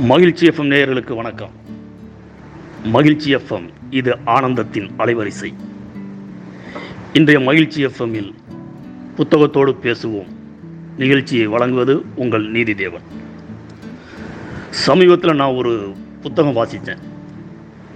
[0.00, 1.50] மகிழ்ச்சி எஃப்எம் நேயர்களுக்கு வணக்கம்.
[2.84, 5.54] மகிழ்ச்சி எஃப்எம் இது ஆனந்தத்தின் அலைவரிசை.
[7.12, 8.34] இன்றைய மகிழ்ச்சி எஃப்எம்மில்
[9.16, 10.26] புத்தகத்தோடு பேசுவோம்.
[10.96, 13.00] நிகழ்ச்சியை வழங்குவது உங்கள் நீதி தேவன்.
[14.70, 16.98] சமீபத்தில் நான் ஒரு புத்தகம் வாசித்தேன்.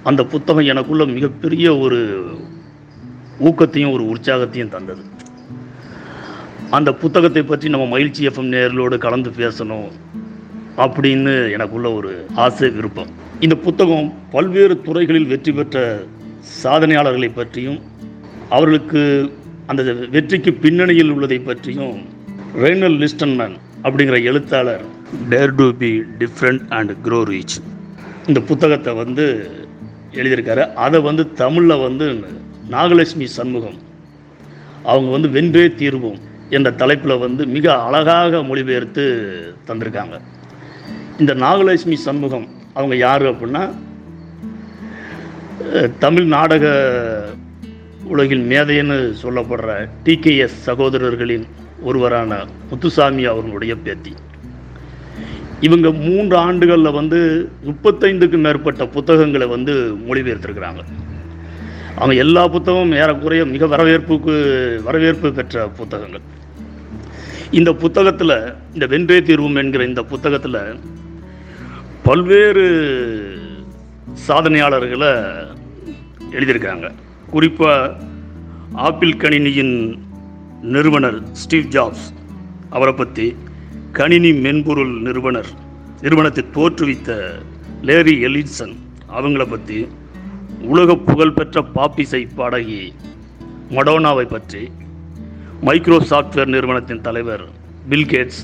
[0.03, 2.31] அந்த புத்தகம் எனக்குள்ள மிகப்பெரிய ஒரு
[3.41, 5.03] ஊக்கத்தையும் ஒரு உற்சாகத்தையும் தந்தது.
[6.71, 9.91] அந்த புத்தகத்தை பற்றி நம்ம மகிழ்ச்சி எஃப்எம் நேர்களோடு கலந்து பேசணும்.
[10.77, 13.11] அப்படின்னு எனக்குள்ள ஒரு ஆசை விருப்பம்.
[13.41, 16.03] இந்த புத்தகம் பல்வேறு துறைகளில் வெற்றி பெற்ற
[16.63, 17.81] சாதனையாளர்களை பற்றியும்
[18.49, 19.03] அவர்களுக்கு
[19.67, 21.99] அந்த வெற்றிக்கு பின்னணியில் உள்ளதை பற்றியும்
[22.63, 24.85] ரெய்னல் லிஸ்டன்மேன் அப்படிங்கிற எழுத்தாளர்
[25.31, 27.57] dare to be different and grow rich
[28.27, 29.51] இந்த புத்தகத்தை வந்து
[30.13, 30.73] எழுதியிருக்காரு.
[30.75, 32.07] அதை வந்து தமிழில் வந்து
[32.71, 33.79] நாகலட்சுமி சண்முகம்.
[34.83, 39.05] அவங்க வந்து வென்றே தீர்வோம் என்ற தலைப்பில் வந்து மிக அழகாக மொழிபெயர்த்து
[39.67, 40.21] தந்திருக்காங்க.
[41.19, 43.75] இந்த நாகலட்சுமி சண்முகம் அவங்க யார் அப்படின்னா
[45.99, 46.65] தமிழ் நாடக
[48.05, 51.45] உலகில் மேதைன்னு சொல்லப்படுற டிகேஎஸ் சகோதரர்களின்
[51.83, 54.13] ஒருவரான முத்துசாமி அவர்களுடைய பேத்தி.
[55.61, 59.75] இவங்க மூன்று ஆண்டுகளில் வந்து முப்பத்தைந்துக்கும் மேற்பட்ட புத்தகங்களை வந்து
[60.09, 60.83] மொழிபெயர்த்திருக்கிறாங்க.
[61.95, 64.35] அவங்க எல்லா புத்தகமும் ஏறக்குறைய மிக வரவேற்புக்கு
[64.85, 66.25] வரவேற்பு பெற்ற புத்தகங்கள்.
[67.51, 68.37] இந்த புத்தகத்தில்
[68.73, 70.61] இந்த வென்றே தீர்வும் என்கிற இந்த புத்தகத்தில்
[72.05, 72.65] பல்வேறு
[74.27, 75.13] சாதனையாளர்களை
[76.31, 76.87] எழுதியிருக்காங்க
[77.31, 77.95] குறிப்பாக
[78.81, 79.75] ஆப்பிள் கணினியின்
[80.67, 82.07] நிறுவனர் ஸ்டீவ் ஜாப்ஸ்
[82.71, 83.27] அவரை பற்றி
[83.93, 85.51] கணினி மென்பொருள் நிறுவனர்
[86.01, 87.11] நிறுவனத்தை தோற்றுவித்த
[87.83, 88.75] லேரி எலின்சன்
[89.13, 89.79] அவங்கள பற்றி
[90.69, 92.83] உலக புகழ்பெற்ற பாப்பிசை பாடகி
[93.71, 94.63] மடோனாவை பற்றி
[95.63, 97.45] மைக்ரோ சாஃப்ட்வேர் நிறுவனத்தின் தலைவர்
[97.89, 98.43] பில்கேட்ஸ்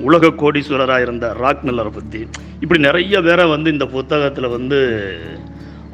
[0.00, 2.26] உலக கோடீஸ்வரராக இருந்த ராக் மில்லரை பற்றி
[2.60, 4.78] இப்படி நிறைய பேரை வந்து இந்த புத்தகத்தில் வந்து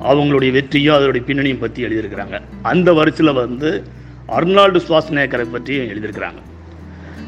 [0.00, 2.41] அவங்களுடைய வெற்றியும் அதனுடைய பின்னணியும் பற்றி எழுதியிருக்கிறாங்க.
[2.62, 3.85] அந்த வரிசையில் வந்து
[4.29, 6.41] அர்னால்டு சுவாஸ்நேக்கரை பற்றியும் எழுதியிருக்கிறாங்க.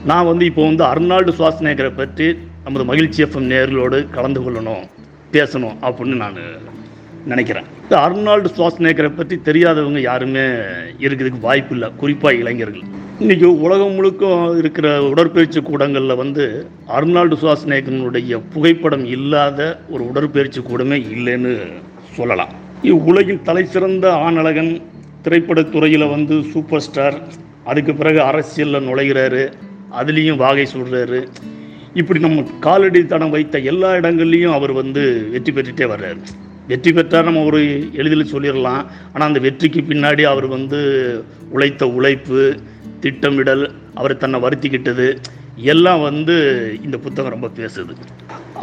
[0.05, 4.85] நான் வந்து இப்போ வந்து அர்னால்டு சுவாஸ்நேக்கரை பற்றி நமது மகிழ்ச்சி எஃப்எம் நேர்களோடு கலந்து கொள்ளணும்
[5.33, 6.39] பேசணும் அப்படின்னு நான்
[7.33, 7.67] நினைக்கிறேன்.
[7.85, 10.45] இந்த அர்னால்டு சுவாஸ்நேக்கரை பற்றி தெரியாதவங்க யாருமே
[11.05, 12.85] இருக்கிறதுக்கு வாய்ப்பு இல்லை குறிப்பாக இளைஞர்கள்.
[13.23, 14.25] இன்றைக்கி உலகம் முழுக்க
[14.61, 16.45] இருக்கிற உடற்பயிற்சி கூடங்களில் வந்து
[16.97, 19.61] அர்னால்டு சுவாஸ்நேக்கனுடைய புகைப்படம் இல்லாத
[19.93, 21.53] ஒரு உடற்பயிற்சி கூடமே இல்லைன்னு
[22.19, 22.53] சொல்லலாம்.
[22.93, 24.73] இவ்வுலகின் தலை சிறந்த ஆணழகன்
[25.27, 27.19] திரைப்படத்துறையில் வந்து சூப்பர் ஸ்டார்
[27.73, 29.45] அதுக்கு பிறகு அரசியலில் நுழைகிறாரு
[30.01, 31.21] அதுலேயும் வாகை சொல்கிறாரு
[32.01, 35.03] இப்படி நம்ம காலடி தடம் வைத்த எல்லா இடங்கள்லையும் அவர் வந்து
[35.35, 36.21] வெற்றி பெற்றுட்டே வர்றாரு.
[36.69, 37.61] வெற்றி பெற்றால் நம்ம ஒரு
[38.01, 38.83] எளிதில் சொல்லிடலாம்.
[39.13, 40.81] ஆனால் அந்த வெற்றிக்கு பின்னாடி அவர் வந்து
[41.55, 42.41] உழைத்த உழைப்பு
[43.05, 43.65] திட்டமிடல்
[44.01, 45.09] அவர் தன்னை வருத்திக்கிட்டது
[45.73, 46.35] எல்லாம் வந்து
[46.85, 47.93] இந்த புத்தகம் ரொம்ப பேசுது.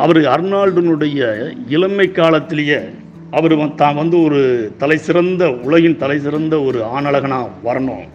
[0.04, 1.20] அவர் அர்னால்டுனுடைய
[1.76, 2.80] இளமை காலத்திலேயே
[3.40, 4.40] அவர் தான் வந்து ஒரு
[4.82, 8.08] தலை சிறந்த உலகின் தலை சிறந்த ஒரு ஆணழகனாக வரணும்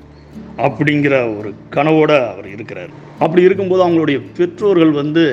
[0.67, 2.93] அப்படிங்கிற ஒரு கனவோடு அவர் இருக்கிறார்.
[3.25, 5.25] அப்படி இருக்கும்போது அவங்களுடைய பெற்றோர்கள் வந்து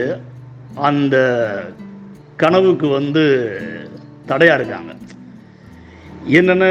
[0.90, 1.16] அந்த
[2.44, 3.24] கனவுக்கு வந்து
[4.32, 4.92] தடையாக இருக்காங்க.
[6.38, 6.66] என்னென்ன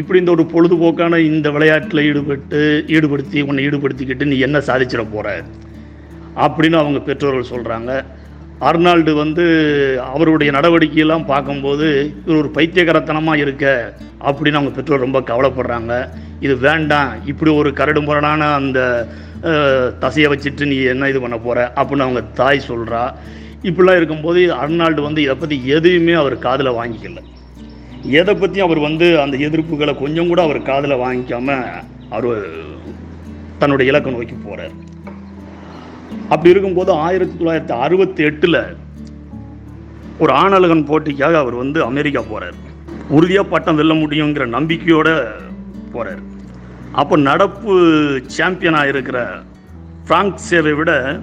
[0.00, 2.60] இப்படி இந்த ஒரு பொழுதுபோக்கான இந்த விளையாட்டில் ஈடுபட்டு
[2.96, 5.28] ஈடுபடுத்தி உன்னை ஈடுபடுத்திக்கிட்டு நீ என்ன சாதிச்சிட போகிற
[6.46, 7.92] அப்படின்னு அவங்க பெற்றோர்கள் சொல்கிறாங்க
[8.68, 9.44] அர்னால்டு வந்து
[10.12, 11.86] அவருடைய நடவடிக்கையெல்லாம் பார்க்கும்போது
[12.26, 13.64] இவர் ஒரு பைத்தியகரத்தனமாக இருக்க
[14.28, 15.94] அப்படின்னு அவங்க பெற்றோர் ரொம்ப கவலைப்படுறாங்க.
[16.46, 18.80] இது வேண்டாம் இப்படி ஒரு கரடு முரடான அந்த
[20.04, 23.02] தசையை வச்சுட்டு நீ என்ன இது பண்ண போகிற அப்படின்னு அவங்க தாய் சொல்கிறா
[23.62, 27.22] இப்படிலாம் இருக்கும்போது அர்னால்டு வந்து இதை பற்றி எதையுமே அவர் காதில் வாங்கிக்கல.
[28.10, 31.56] எதை பற்றியும் அவர் வந்து அந்த எதிர்ப்புகளை கொஞ்சம் கூட அவர் காதில் வாங்கிக்காம
[32.10, 32.46] அவர்
[33.58, 34.74] தன்னுடைய இலக்கை நோக்கி போகிறார்
[36.28, 38.76] அப்படி இருக்கும்போது ஆயிரத்தி தொள்ளாயிரத்தி அறுபத்தி எட்டில்
[40.18, 42.54] ஒரு ஆணழகன் போட்டிக்காக அவர் வந்து அமெரிக்கா போகிறார்
[43.10, 45.26] உறுதியாக பட்டம் வெல்ல முடியுங்கிற நம்பிக்கையோடு
[45.92, 46.22] போகிறார்
[46.92, 47.74] அப்போ நடப்பு
[48.26, 49.28] சாம்பியனாக இருக்கிற
[50.08, 51.20] ஃப்ராங்க் சேவை விட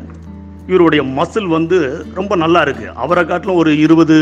[0.72, 1.78] இவருடைய மசில் வந்து
[2.19, 2.88] ரொம்ப நல்லா இருக்கு.
[3.04, 4.15] அவரை காட்டிலும் ஒரு இருபது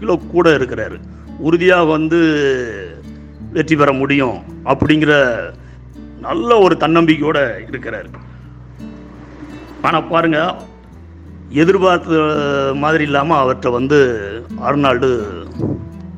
[0.00, 0.96] கிலோ கூட இருக்கிறாரு.
[1.48, 2.18] உறுதியாக வந்து
[3.56, 4.38] வெற்றி பெற முடியும்
[4.72, 5.12] அப்படிங்கிற
[6.26, 8.08] நல்ல ஒரு தன்னம்பிக்கையோடு இருக்கிறாரு.
[9.86, 10.40] ஆனால் பாருங்க
[11.62, 12.22] எதிர்பார்த்த
[12.82, 13.98] மாதிரி இல்லாமல் அவர்கிட்ட வந்து
[14.68, 15.08] அர்னால்டு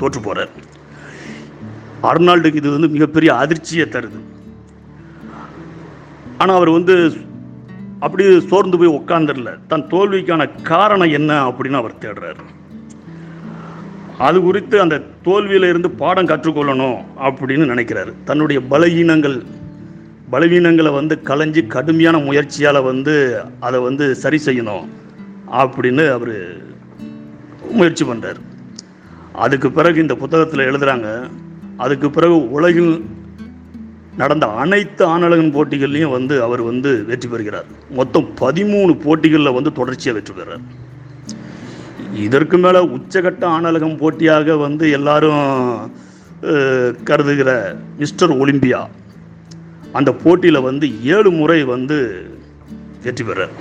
[0.00, 0.52] தோற்று போகிறார்
[2.10, 4.20] அர்னால்டுக்கு இது வந்து மிகப்பெரிய அதிர்ச்சியை தருது.
[6.40, 6.94] ஆனால் அவர் வந்து
[8.00, 12.42] அப்படியே சோர்ந்து போய் உட்காந்துடல தன் தோல்விக்கான காரணம் என்ன அப்படின்னு அவர் தேடுறாரு.
[14.18, 18.12] அது குறித்து அந்த தோல்வியில் இருந்து பாடம் கற்றுக்கொள்ளணும் அப்படின்னு நினைக்கிறாரு.
[18.24, 19.42] தன்னுடைய பலவீனங்கள்
[20.32, 24.86] பலவீனங்களை வந்து களைஞ்சு கடுமையான முயற்சியால் வந்து அதை வந்து சரி செய்யணும்
[25.52, 26.36] அப்படின்னு அவர்
[27.70, 28.40] முயற்சி பண்ணுறார்
[29.32, 31.30] அதுக்கு பிறகு இந்த புத்தகத்தில் எழுதுகிறாங்க
[31.76, 33.06] அதுக்கு பிறகு உலகில்
[34.20, 37.68] நடந்த அனைத்து ஆணழகன் போட்டிகள்லையும் வந்து அவர் வந்து வெற்றி பெறுகிறார்.
[37.98, 40.64] மொத்தம் பதிமூணு போட்டிகளில் வந்து தொடர்ச்சியாக வெற்றி பெறுறார்
[42.26, 45.42] இதற்கு மேலே உச்சகட்ட ஆணழகம் போட்டியாக வந்து எல்லாரும்
[47.08, 47.50] கருதுகிற
[48.00, 48.80] மிஸ்டர் ஒலிம்பியா
[49.98, 50.86] அந்த போட்டியில் வந்து
[51.16, 51.96] ஏழு முறை வந்து
[53.04, 53.54] வெற்றி பெறார்.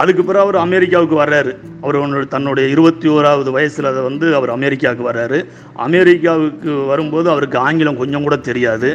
[0.00, 1.52] அதுக்கு பிறகு அவர் அமெரிக்காவுக்கு வர்றாரு.
[1.82, 5.38] அவர் ஒன்று தன்னுடைய இருபத்தி ஓராவது வயசில் வந்து அவர் அமெரிக்காவுக்கு வர்றாரு.
[5.86, 8.90] அமெரிக்காவுக்கு வரும்போது அவருக்கு ஆங்கிலம் கொஞ்சம் கூட தெரியாது.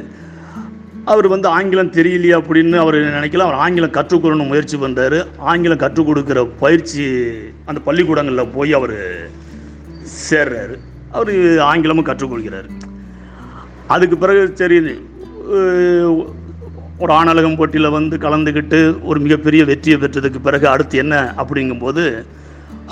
[1.12, 5.20] அவர் வந்து ஆங்கிலம் தெரியலையே அப்படின்னு அவர் நினைக்கல அவர் ஆங்கிலம் கற்றுக்கொள்ளணும் முயற்சி பண்ணுறாரு
[5.52, 7.06] ஆங்கிலம் கற்றுக் கொடுக்குற பயிற்சி
[7.66, 8.96] அந்த பள்ளிக்கூடங்களில் போய் அவர்
[10.30, 10.76] சேர்றாரு.
[11.20, 11.34] அவர்
[11.72, 12.70] ஆங்கிலமும் கற்றுக்கொள்கிறார்
[13.88, 14.78] அதுக்கு பிறகு சரி
[17.04, 22.04] ஒரு ஆணழகம் போட்டியில் வந்து கலந்துக்கிட்டு ஒரு மிகப்பெரிய வெற்றியை பெற்றதுக்கு பிறகு அடுத்து என்ன அப்படிங்கும்போது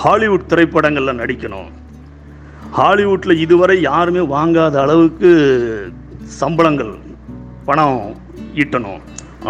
[0.03, 1.69] ஹாலிவுட் திரைப்படங்களில் நடிக்கணும்.
[2.77, 5.29] ஹாலிவுட்டில் இதுவரை யாருமே வாங்காத அளவுக்கு
[6.41, 6.91] சம்பளங்கள்
[7.67, 8.01] பணம்
[8.63, 9.01] ஈட்டணும்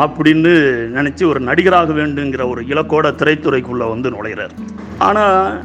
[0.03, 0.51] அப்படின்னு
[0.97, 4.55] நினச்சி ஒரு நடிகராக வேண்டுங்கிற ஒரு இலக்கோட திரைத்துறைக்குள்ளே வந்து நுழைகிறார்
[5.07, 5.63] ஆனால்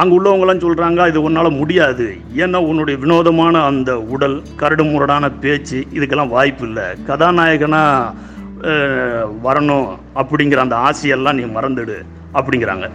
[0.00, 2.06] அங்கே உள்ளவங்களாம் சொல்கிறாங்க இது உன்னால் முடியாது.
[2.42, 6.86] ஏன்னா உன்னுடைய வினோதமான அந்த உடல் கரடு முரடான பேச்சு இதுக்கெல்லாம் வாய்ப்பு இல்லை.
[7.08, 8.28] கதாநாயகனாக
[9.46, 9.86] வரணும்
[10.20, 11.98] அப்படிங்கிற அந்த ஆசையெல்லாம் நீ மறந்துடு
[12.38, 12.86] அப்படிங்கிறாங்க.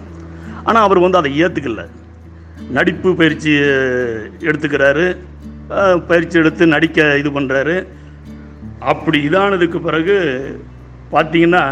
[0.68, 1.84] ஆனால் அவர் வந்து அதை ஏற்றுக்கல
[2.78, 3.52] நடிப்பு பயிற்சி
[4.50, 5.06] எடுத்துக்கிறாரு.
[6.10, 7.76] பயிற்சி எடுத்து நடிக்க இது பண்ணுறாரு
[8.92, 10.16] அப்படி இதானதுக்கு பிறகு
[11.14, 11.64] பார்த்தீங்கன்னா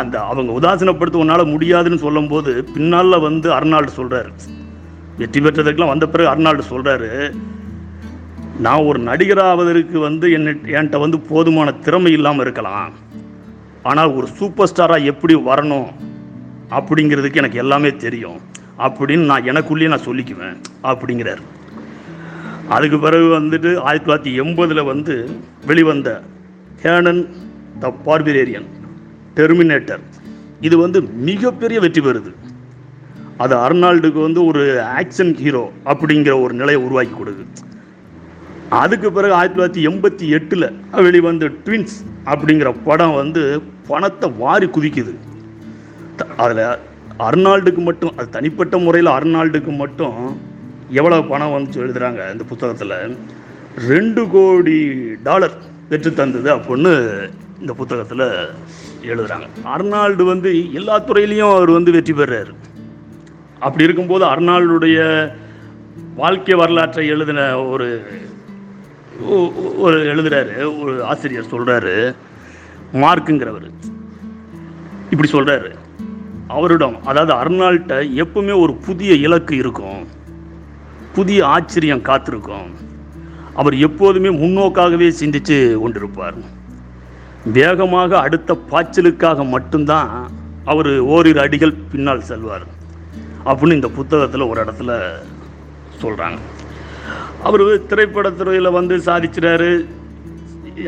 [0.00, 4.30] அந்த அவங்க உதாசீனப்படுத்த உன்னால் முடியாதுன்னு சொல்லும்போது பின்னால் வந்து அர்னால்டு சொல்கிறாரு
[5.20, 7.10] வெற்றி பெற்றதுக்கெல்லாம் வந்த பிறகு அர்னால்டு சொல்கிறாரு
[8.64, 12.92] நான் ஒரு நடிகராவதற்கு வந்து என்ன என்கிட்ட வந்து போதுமான திறமை இல்லாமல் இருக்கலாம்.
[13.82, 15.90] ஆனால் ஒரு சூப்பர் ஸ்டாராக எப்படி வரணும்
[16.78, 18.38] அப்படிங்கிறதுக்கு எனக்கு எல்லாமே தெரியும்.
[18.86, 20.56] அப்படின்னு நான் எனக்குள்ளேயே நான் சொல்லிக்குவேன்
[20.90, 21.42] அப்படிங்கிறார்.
[22.76, 25.14] அதுக்கு பிறகு வந்துட்டு ஆயிரத்தி தொள்ளாயிரத்தி எண்பதில் வந்து
[25.66, 26.08] வெளிவந்த
[26.82, 27.22] கேனன்
[27.84, 28.68] த பார்பிரேரியன்
[29.38, 30.02] டெர்மினேட்டர்.
[30.60, 32.32] இது வந்து மிகப்பெரிய வெற்றி பெறுது.
[33.44, 34.64] அது அர்னால்டுக்கு வந்து ஒரு
[35.00, 37.52] ஆக்ஷன் ஹீரோ அப்படிங்கிற ஒரு நிலையை உருவாக்கி கொடுக்குது.
[38.70, 45.14] அதுக்கு பிறகு ஆயிரத்தி தொள்ளாயிரத்தி எண்பத்தி எட்டில் வெளிவந்த ட்வின்ஸ் அப்படிங்கிற படம் வந்து பணத்தை வாரி குதிக்குது
[46.36, 46.78] அதில்
[47.18, 50.38] அர்னால்டுக்கு மட்டும் அது தனிப்பட்ட முறையில் அர்னால்டுக்கு மட்டும்
[50.90, 53.16] எவ்வளோ பணம் வந்து எழுதுகிறாங்க இந்த புத்தகத்தில்?
[53.88, 54.90] ரெண்டு கோடி
[55.22, 55.52] டாலர்
[55.88, 56.92] பெற்று தந்தது அப்படின்னு
[57.60, 58.26] இந்த புத்தகத்தில்
[59.02, 62.52] எழுதுகிறாங்க அர்னால்டு வந்து எல்லா துறையிலையும் அவர் வந்து வெற்றி பெறாரு.
[63.58, 65.30] அப்படி இருக்கும்போது அர்னால்டுடைய
[66.14, 68.10] வாழ்க்கை வரலாற்றை எழுதின ஒரு
[69.76, 72.14] ஒரு எழுதுறாரு ஒரு ஆசிரியர் சொல்கிறாரு
[72.92, 73.70] மார்க்குங்கிறவர்.
[75.10, 75.74] இப்படி சொல்கிறாரு
[76.48, 80.06] அவரிடம் அதாவது அர்னால்ட்ட எப்பவுமே ஒரு புதிய இலக்கு இருக்கும்.
[81.14, 82.76] புதிய ஆச்சரியம் காத்திருக்கும்.
[83.54, 86.44] அவர் எப்போதுமே முன்னோக்காகவே சிந்திச்சு கொண்டிருப்பார்.
[87.52, 90.30] வேகமாக அடுத்த பாய்ச்சலுக்காக மட்டும்தான்
[90.64, 92.66] அவர் ஓரிரு அடிகள் பின்னால் செல்வார்.
[93.44, 95.08] அப்படின்னு இந்த புத்தகத்தில் ஒரு இடத்துல
[96.02, 96.38] சொல்கிறாங்க
[97.48, 99.70] அவர் திரைப்படத்துறையில் வந்து சாதிச்சிட்டாரு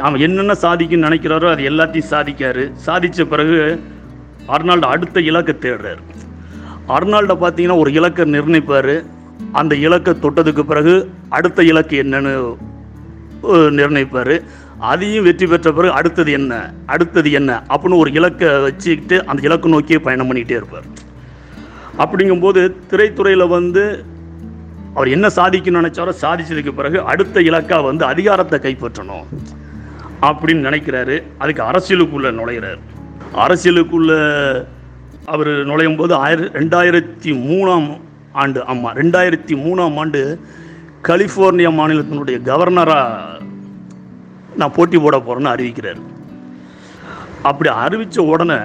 [0.06, 2.64] அவன் என்னென்ன சாதிக்குன்னு நினைக்கிறாரோ அது எல்லாத்தையும் சாதிக்காரு.
[2.86, 3.58] சாதித்த பிறகு
[4.54, 6.02] அர்னால்டு அடுத்த இலக்கை தேடுறாரு.
[6.96, 8.94] அர்னால்டை பார்த்தீங்கன்னா ஒரு இலக்கை நிர்ணயிப்பார்.
[9.60, 10.94] அந்த இலக்கை தொட்டதுக்கு பிறகு
[11.38, 12.32] அடுத்த இலக்கு என்னன்னு
[13.78, 14.34] நிர்ணயிப்பார்.
[14.90, 16.52] அதையும் வெற்றி பெற்ற பிறகு அடுத்தது என்ன
[16.94, 20.86] அடுத்தது என்ன அப்படின்னு ஒரு இலக்கை வச்சுக்கிட்டு அந்த இலக்கு நோக்கியே பயணம் பண்ணிக்கிட்டே இருப்பார்.
[22.02, 23.84] அப்படிங்கும்போது திரைத்துறையில் வந்து
[24.98, 29.24] அவர் என்ன சாதிக்கணும்னு நினைச்சாரோ சாதிச்சதுக்கு பிறகு அடுத்த இலக்கா வந்து அதிகாரத்தை கைப்பற்றணும்
[30.22, 31.22] அப்படின்னு நினைக்கிறாரு.
[31.38, 32.78] அதுக்கு அரசியலுக்குள்ளே நுழையிறார்.
[33.34, 34.64] அரசியலுக்குள்ளே
[35.24, 38.00] அவர் நுழையும் போது ஆயிர ரெண்டாயிரத்தி மூணாம்
[38.32, 40.40] ஆண்டு ஆமாம் ரெண்டாயிரத்தி மூணாம் ஆண்டு
[41.04, 43.18] கலிஃபோர்னியா மாநிலத்தினுடைய கவர்னராக
[44.56, 46.00] நான் போட்டி போட போகிறேன்னு அறிவிக்கிறார்.
[47.42, 48.56] அப்படி அறிவித்த உடனே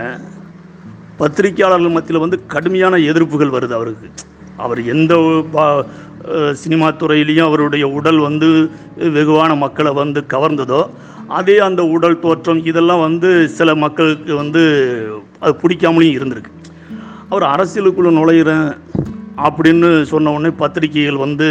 [1.18, 4.10] பத்திரிக்கையாளர்கள் மத்தியில் வந்து கடுமையான எதிர்ப்புகள் வருது அவருக்கு.
[4.58, 5.16] அவர் எந்த
[5.54, 5.86] பா-
[6.64, 8.50] சினிமா துறையிலையும் அவருடைய உடல் வந்து
[9.18, 10.82] வெகுவான மக்களை வந்து கவர்ந்ததோ
[11.38, 14.62] அதே அந்த உடல் தோற்றம் இதெல்லாம் வந்து சில மக்களுக்கு வந்து
[15.44, 16.52] அது பிடிக்காமலையும் இருந்திருக்கு.
[17.32, 18.68] அவர் அரசியலுக்குள்ளே நுழையிறேன்
[19.46, 21.48] அப்படின்னு சொன்ன உடனே பத்திரிகைகள் வந்து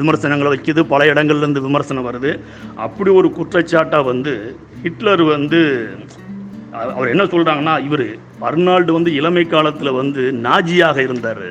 [0.00, 2.32] விமர்சனங்களை வைக்குது பல இடங்கள்லேருந்து விமர்சனம் வருது.
[2.86, 4.34] அப்படி ஒரு குற்றச்சாட்டாக வந்து
[4.82, 5.60] ஹிட்லர் வந்து
[6.94, 8.06] அவர் என்ன சொல்கிறாங்கன்னா இவர்
[8.48, 11.46] அர்னால்டு வந்து இளமை காலத்தில் வந்து நாஜியாக இருந்தார்.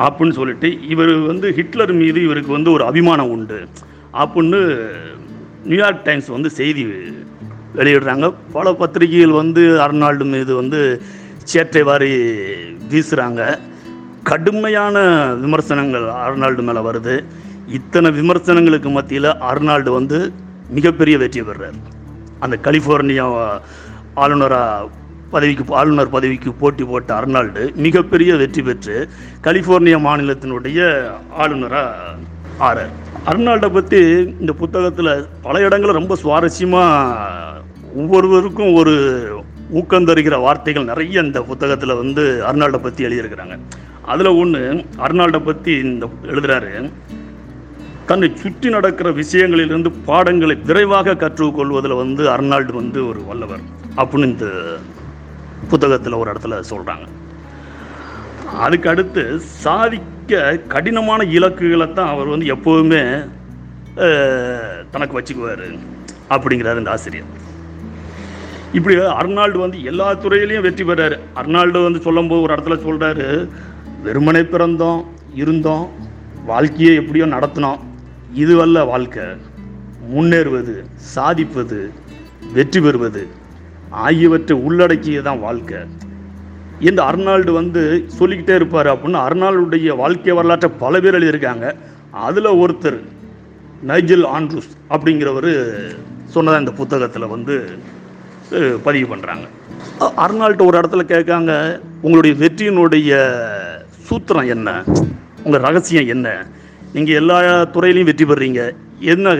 [0.00, 3.58] அப்படின்னு சொல்லிட்டு இவர் வந்து ஹிட்லர் மீது இவருக்கு வந்து ஒரு அபிமானம் உண்டு.
[4.12, 4.60] அப்படின்னு
[5.64, 6.84] நியூயார்க் டைம்ஸ் வந்து செய்தி
[7.76, 8.34] வெளியிடுறாங்க.
[8.52, 11.02] பல பத்திரிகைகள் வந்து அர்னால்டு மீது வந்து
[11.44, 12.12] சேற்றை வாரி
[12.90, 13.58] வீசுகிறாங்க
[14.22, 14.96] கடுமையான
[15.40, 17.24] விமர்சனங்கள் அர்னால்டு மேலே வருது.
[17.68, 20.32] இத்தனை விமர்சனங்களுக்கு மத்தியில் அர்னால்டு வந்து
[20.70, 21.78] மிகப்பெரிய வெற்றி பெறுறார்.
[22.38, 23.26] அந்த கலிஃபோர்னியா
[24.14, 24.88] ஆளுநராக
[25.34, 28.96] பதவிக்கு ஆளுநர் பதவிக்கு போட்டி போட்ட அர்னால்டு மிகப்பெரிய வெற்றி பெற்று
[29.46, 30.80] கலிஃபோர்னியா மாநிலத்தினுடைய
[31.42, 32.16] ஆளுநராக
[32.68, 32.94] ஆறார்.
[33.30, 34.00] அர்னால்டை பற்றி
[34.42, 35.12] இந்த புத்தகத்தில்
[35.46, 37.58] பல இடங்களில் ரொம்ப சுவாரஸ்யமாக
[38.00, 38.94] ஒவ்வொருவருக்கும் ஒரு
[39.78, 43.56] ஊக்கம் தருகிற வார்த்தைகள் நிறைய இந்த புத்தகத்தில் வந்து அர்னால்டை பற்றி எழுதியிருக்கிறாங்க.
[44.12, 44.62] அதில் ஒன்று
[45.06, 46.72] அர்னால்டை பற்றி இந்த எழுதுகிறாரு
[48.08, 53.62] தன்னை சுற்றி நடக்கிற விஷயங்களிலிருந்து பாடங்களை விரைவாக கற்றுக்கொள்வதில் வந்து அர்னால்டு வந்து ஒரு வல்லவர்.
[54.00, 54.46] அப்படின்னு இந்த
[55.72, 57.06] புத்தகத்தில் ஒரு இடத்துல சொல்கிறாங்க
[58.64, 59.22] அதுக்கு அடுத்து
[59.64, 60.40] சாதிக்க
[60.72, 63.02] கடினமான இலக்குகளை தான் அவர் வந்து எப்போவுமே
[64.94, 65.66] தனக்கு வச்சுக்குவார்
[66.34, 67.30] அப்படிங்கிறார் இந்த ஆசிரியர்.
[68.78, 71.16] இப்படி அர்னால்டு வந்து எல்லா துறையிலையும் வெற்றி பெறாரு.
[71.40, 73.26] அர்னால்டு வந்து சொல்லும்போது ஒரு இடத்துல சொல்கிறாரு
[74.06, 75.00] வெறுமனை பிறந்தோம்
[75.42, 75.86] இருந்தோம்
[76.50, 77.80] வாழ்க்கையை எப்படியோ நடத்தினோம்.
[78.42, 79.26] இதுவல்ல வாழ்க்கை.
[80.14, 80.74] முன்னேறுவது
[81.14, 81.80] சாதிப்பது
[82.56, 83.22] வெற்றி பெறுவது
[84.04, 85.80] ஆகியவற்றை உள்ளடக்கியது தான் வாழ்க்கை.
[86.88, 87.80] இந்த அர்னால்டு வந்து
[88.18, 91.66] சொல்லிக்கிட்டே இருப்பார் அப்படின்னு அர்னால்டுடைய வாழ்க்கை வரலாற்றை பல பேர் எழுதியிருக்காங்க.
[92.26, 92.98] அதில் ஒருத்தர்
[93.90, 95.50] நைஜில் ஆண்ட்ரூஸ் அப்படிங்கிறவர்
[96.34, 97.54] சொன்னதாக இந்த புத்தகத்தில் வந்து
[98.86, 99.46] பதிவு பண்ணுறாங்க
[100.24, 101.52] அர்னால்ட்டு ஒரு இடத்துல கேட்காங்க
[102.04, 103.10] உங்களுடைய வெற்றியினுடைய
[104.08, 104.68] சூத்திரம் என்ன?
[105.44, 106.28] உங்கள் ரகசியம் என்ன?
[106.94, 107.36] நீங்கள் எல்லா
[107.74, 108.62] துறையிலையும் வெற்றி பெறுறீங்க
[109.12, 109.34] என்ன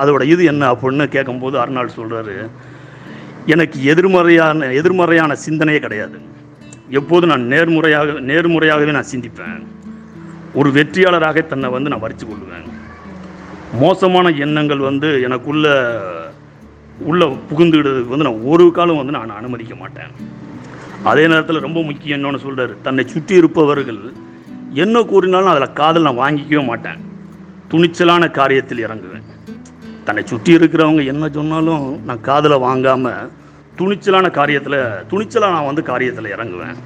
[0.00, 0.62] அதோட இது என்ன?
[0.72, 2.36] அப்படின்னு கேட்கும்போது அர்னால்டு சொல்கிறாரு
[3.54, 6.18] எனக்கு எதிர்மறையான எதிர்மறையான சிந்தனையே கிடையாது.
[6.98, 9.60] எப்போதும் நான் நேர்முறையாக நேர்முறையாகவே நான் சிந்திப்பேன்.
[10.58, 12.66] ஒரு வெற்றியாளராக தன்னை வந்து நான் வரிச்சு கொள்வேன்.
[13.82, 15.66] மோசமான எண்ணங்கள் வந்து எனக்குள்ள
[17.10, 20.12] உள்ள புகுந்துடுறதுக்கு வந்து நான் ஒரு காலம் வந்து நான் அனுமதிக்க மாட்டேன்.
[21.10, 24.00] அதே நேரத்தில் ரொம்ப முக்கியம் என்னன்னு சொல்கிறார் தன்னை சுற்றி இருப்பவர்கள்
[24.84, 27.00] என்ன கூறினாலும் அதில் காதல் நான் வாங்கிக்கவே மாட்டேன்.
[27.70, 29.26] துணிச்சலான காரியத்தில் இறங்குவேன்.
[30.06, 33.30] தன்னை சுற்றி இருக்கிறவங்க என்ன சொன்னாலும் நான் காதில் வாங்காமல்
[33.78, 34.78] துணிச்சலான காரியத்தில்
[35.10, 36.76] துணிச்சலாக நான் வந்து காரியத்தில் இறங்குவேன்.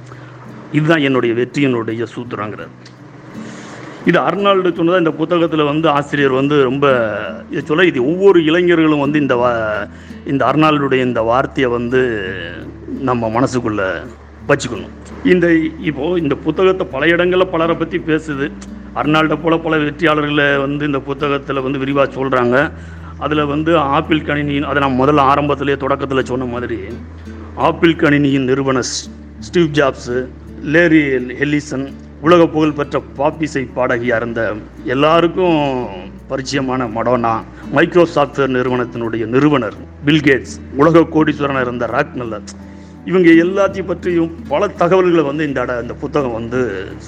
[0.77, 2.73] இதுதான் என்னுடைய வெற்றியினுடைய சூத்திரங்கிறது.
[4.09, 6.85] இது அர்னால்டு சொன்னதாக இந்த புத்தகத்தில் வந்து ஆசிரியர் வந்து ரொம்ப
[7.51, 9.51] இதை சொல்ல இது ஒவ்வொரு இளைஞர்களும் வந்து இந்த வா
[10.31, 12.01] இந்த அர்னால்டுடைய இந்த வார்த்தையை வந்து
[13.09, 13.89] நம்ம மனசுக்குள்ளே
[14.49, 14.93] வச்சுக்கணும்.
[15.33, 15.47] இந்த
[15.89, 18.47] இப்போது இந்த புத்தகத்தை பல இடங்களில் பலரை பற்றி பேசுது.
[19.01, 22.57] அர்னால்டை போல பல வெற்றியாளர்களை வந்து இந்த புத்தகத்தில் வந்து விரிவாக சொல்கிறாங்க
[23.21, 26.77] அதில் வந்து ஆப்பிள் கணினியின் அதை நான் முதல்ல ஆரம்பத்திலே தொடக்கத்தில் சொன்ன மாதிரி
[27.55, 29.07] ஆப்பிள் கணினியின் நிறுவன ஸ்-
[29.39, 30.17] ஸ்டீவ் ஜாப்ஸு
[30.63, 31.01] லேரி
[31.39, 31.85] ஹெல்லிசன்
[32.21, 34.41] உலக புகழ்பெற்ற பாப்பிசை பாடகியாக இருந்த
[34.85, 35.57] எல்லாருக்கும்
[36.29, 37.31] பரிச்சயமான மடோனா
[37.75, 39.73] மைக்ரோ சாஃப்ட்வேர் நிறுவனத்தினுடைய நிறுவனர்
[40.05, 42.47] பில்கேட்ஸ் உலக கோடீஸ்வரனாக இருந்த ராக்னல்லர்
[43.05, 46.59] இவங்க எல்லாத்தையும் பற்றியும் பல தகவல்களை வந்து இந்த இந்த புத்தகம் வந்து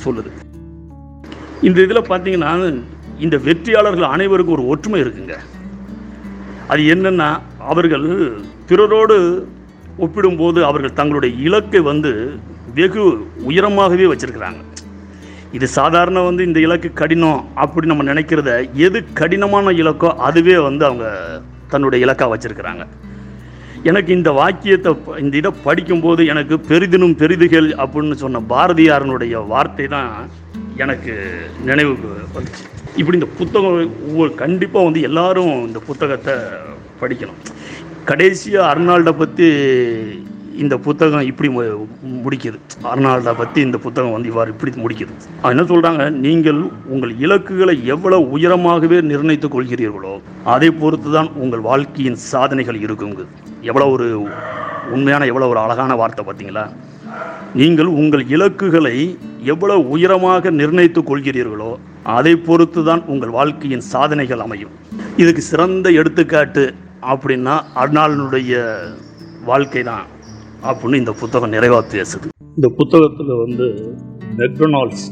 [0.05, 0.29] சொல்லுது.
[1.61, 2.53] இந்த இதில் பார்த்தீங்கன்னா
[3.19, 5.35] இந்த வெற்றியாளர்கள் அனைவருக்கும் ஒரு ஒற்றுமை இருக்குங்க.
[6.71, 7.29] அது என்னென்னா
[7.71, 8.07] அவர்கள்
[8.69, 9.17] பிறரோடு
[10.03, 12.11] ஒப்பிடும்போது அவர்கள் தங்களுடைய இலக்கை வந்து
[12.77, 13.03] வெகு
[13.49, 14.61] உயரமாகவே வச்சுருக்கிறாங்க.
[15.57, 18.51] இது சாதாரண வந்து இந்த இலக்கு கடினம் அப்படி நம்ம நினைக்கிறத
[18.85, 21.07] எது கடினமான இலக்கோ அதுவே வந்து அவங்க
[21.73, 22.85] தன்னுடைய இலக்காக வச்சுருக்கிறாங்க.
[23.89, 24.91] எனக்கு இந்த வாக்கியத்தை
[25.23, 30.11] இந்த இதை படிக்கும்போது எனக்கு பெரிதினும் பெரிதுகள் அப்படின்னு சொன்ன பாரதியாரனுடைய வார்த்தை தான்
[30.83, 31.15] எனக்கு
[31.69, 32.65] நினைவுக்கு வந்துச்சு.
[32.95, 36.33] இப்படி இந்த புத்தகம் ஒவ்வொரு கண்டிப்பாக வந்து எல்லாரும் இந்த புத்தகத்தை
[37.01, 37.39] படிக்கணும்.
[38.05, 39.45] கடைசியாக அர்னால்டை பற்றி
[40.57, 41.85] இந்த புத்தகம் இப்படி மு-
[42.25, 42.59] முடிக்குது.
[42.83, 45.13] அர்னால்டை பற்றி இந்த புத்தகம் வந்து இவ்வாறு இப்படி முடிக்குது.
[45.41, 52.15] அது என்ன சொல்கிறாங்க நீங்கள் உங்கள் இலக்குகளை எவ்வளவு உயரமாகவே நிர்ணயித்துக் கொள்கிறீர்களோ அதை பொறுத்து தான் உங்கள் வாழ்க்கையின்
[52.15, 53.25] சாதனைகள் இருக்குங்க.
[53.61, 54.27] எவ்வளோ ஒரு
[54.91, 56.69] உண்மையான எவ்வளோ ஒரு அழகான வார்த்தை பார்த்தீங்களா?
[57.55, 61.75] நீங்கள் உங்கள் இலக்குகளை எவ்வளவு உயரமாக நிர்ணயித்துக் கொள்கிறீர்களோ
[62.17, 64.73] அதை பொறுத்து தான் உங்கள் வாழ்க்கையின் சாதனைகள் அமையும்.
[65.21, 66.63] இதுக்கு சிறந்த எடுத்துக்காட்டு
[67.11, 68.61] அப்படின்னா அர்னால்டுடைய
[69.49, 70.05] வாழ்க்கை தான்
[70.69, 73.67] அப்படின்னு இந்த புத்தகம் நிறைவாக பேசுது இந்த புத்தகத்தில் வந்து
[74.41, 75.05] மெக்டொனால்ட்ஸ்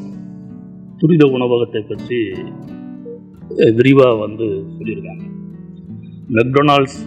[1.02, 2.20] துரித உணவகத்தை பற்றி
[3.78, 4.46] விரிவாக வந்து
[4.76, 5.24] சொல்லியிருக்காங்க.
[6.38, 7.00] மெக்டொனால்ட்ஸ்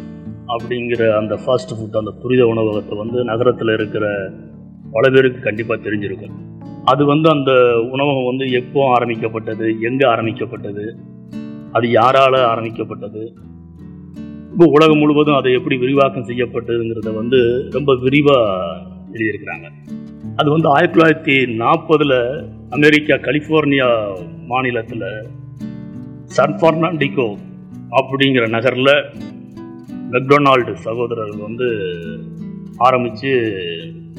[0.54, 4.06] அப்படிங்கிற அந்த ஃபாஸ்ட் ஃபுட் அந்த துரித உணவகத்தை வந்து நகரத்தில் இருக்கிற
[4.96, 6.34] பல பேருக்கு கண்டிப்பாக தெரிஞ்சிருக்கும்.
[6.84, 7.52] அது வந்து அந்த
[7.92, 10.84] உணவகம் வந்து எப்போ ஆரம்பிக்கப்பட்டது எங்கே ஆரம்பிக்கப்பட்டது
[11.72, 13.22] அது யாரால் ஆரம்பிக்கப்பட்டது
[14.52, 17.38] இப்போ உலகம் முழுவதும் அதை எப்படி விரிவாக்கம் செய்யப்பட்டதுங்கிறத வந்து
[17.70, 18.76] ரொம்ப விரிவாக
[19.12, 19.66] எழுதியிருக்கிறாங்க.
[20.36, 22.18] அது வந்து ஆயிரத்தி தொள்ளாயிரத்தி நாற்பதில்
[22.70, 23.88] அமெரிக்கா கலிஃபோர்னியா
[24.46, 25.08] மாநிலத்தில்
[26.24, 27.28] சான் ஃபர்னாண்டிகோ
[27.90, 28.94] அப்படிங்கிற நகரில்
[30.10, 31.68] மெக்டொனால்டு சகோதரர்கள் வந்து
[32.76, 33.32] ஆரம்பித்து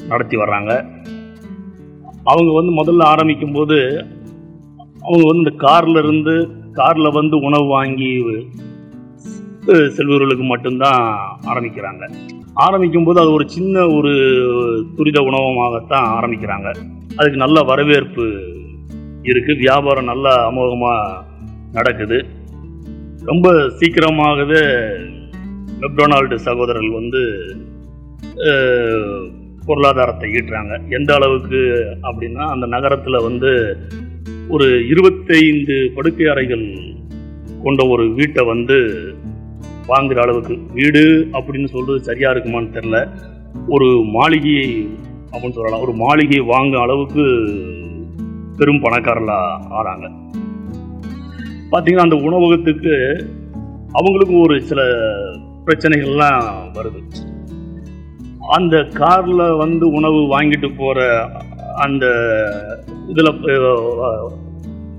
[0.08, 0.72] நடத்தி வர்றாங்க.
[2.26, 3.78] அவங்க வந்து முதல்ல ஆரம்பிக்கும் போது
[5.02, 6.34] அவங்க வந்து இந்த கார்ல இருந்து
[6.74, 8.10] கார்ல வந்து உணவு வாங்கி
[9.96, 11.04] செல்வர்களுக்கு மட்டும்தான்
[11.46, 12.04] ஆரம்பிக்கிறாங்க.
[12.66, 14.12] ஆரம்பிக்கும் போது அது ஒரு சின்ன ஒரு
[14.96, 16.68] துரித உணவகமாகத்தான் ஆரம்பிக்கிறாங்க.
[17.16, 18.26] அதுக்கு நல்ல வரவேற்பு
[19.22, 19.52] இருக்கு.
[19.56, 21.24] வியாபாரம் நல்ல அமோகமாக
[21.72, 22.18] நடக்குது.
[23.30, 23.46] ரொம்ப
[23.78, 24.60] சீக்கிரமாகவே
[25.80, 27.22] மெக்டொனால்டு சகோதரர்கள் வந்து
[29.66, 30.74] பொருளாதாரத்தை ஈட்டுறாங்க.
[30.90, 31.60] எந்த அளவுக்கு
[32.02, 33.76] அப்படின்னா அந்த நகரத்தில் வந்து
[34.48, 36.66] ஒரு இருபத்தைந்து படுக்கை அறைகள்
[37.64, 38.78] கொண்ட ஒரு வீட்டை வந்து
[39.86, 43.08] வாங்குகிற அளவுக்கு வீடு அப்படின்னு சொல்கிறது சரியாக இருக்குமான்னு தெரில
[43.68, 44.88] ஒரு மாளிகையை
[45.32, 45.80] அப்படின்னு சொல்லலாம்.
[45.80, 47.24] ஒரு மாளிகையை வாங்கும் அளவுக்கு
[48.56, 50.06] பெரும் பணக்காரலா ஆறாங்க.
[51.72, 52.94] பார்த்தீங்கன்னா அந்த உணவகத்துக்கு
[53.94, 54.82] அவங்களுக்கும் ஒரு சில
[55.66, 56.44] பிரச்சனைகள்லாம்
[56.74, 57.00] வருது.
[58.54, 61.00] அந்த காரில் வந்து உணவு வாங்கிட்டு போகிற
[61.84, 62.04] அந்த
[63.08, 63.30] இதில்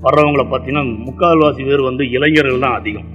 [0.04, 3.08] வர்றவங்கள பார்த்தீங்கன்னா முக்கால்வாசி பேர் வந்து இளைஞர்கள் தான் அதிகம்.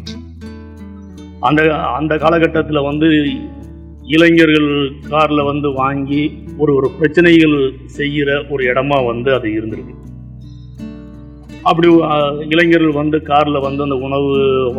[1.40, 3.08] அந்த அந்த காலகட்டத்தில் வந்து
[4.16, 4.70] இளைஞர்கள்
[5.10, 6.22] காரில் வந்து வாங்கி
[6.58, 9.96] ஒரு ஒரு பிரச்சனைகள் செய்கிற ஒரு இடமா வந்து அது இருந்திருக்கு.
[11.63, 11.88] அப்படி
[12.54, 14.32] இளைஞர்கள் வந்து காரில் வந்து அந்த உணவு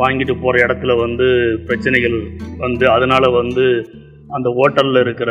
[0.02, 1.28] வாங்கிட்டு போகிற இடத்துல வந்து
[1.66, 2.18] பிரச்சனைகள்
[2.58, 3.66] வந்து அதனால் வந்து
[4.28, 5.30] அந்த ஹோட்டலில் இருக்கிற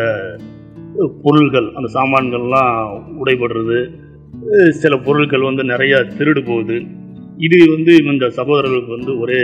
[1.24, 2.76] பொருள்கள் அந்த சாமான்கள்லாம்
[3.24, 3.92] உடைபடுறது
[4.70, 6.86] சில பொருட்கள் வந்து நிறையா திருடு போகுது.
[7.38, 9.40] இது வந்து இந்த சகோதரர்களுக்கு வந்து ஒரே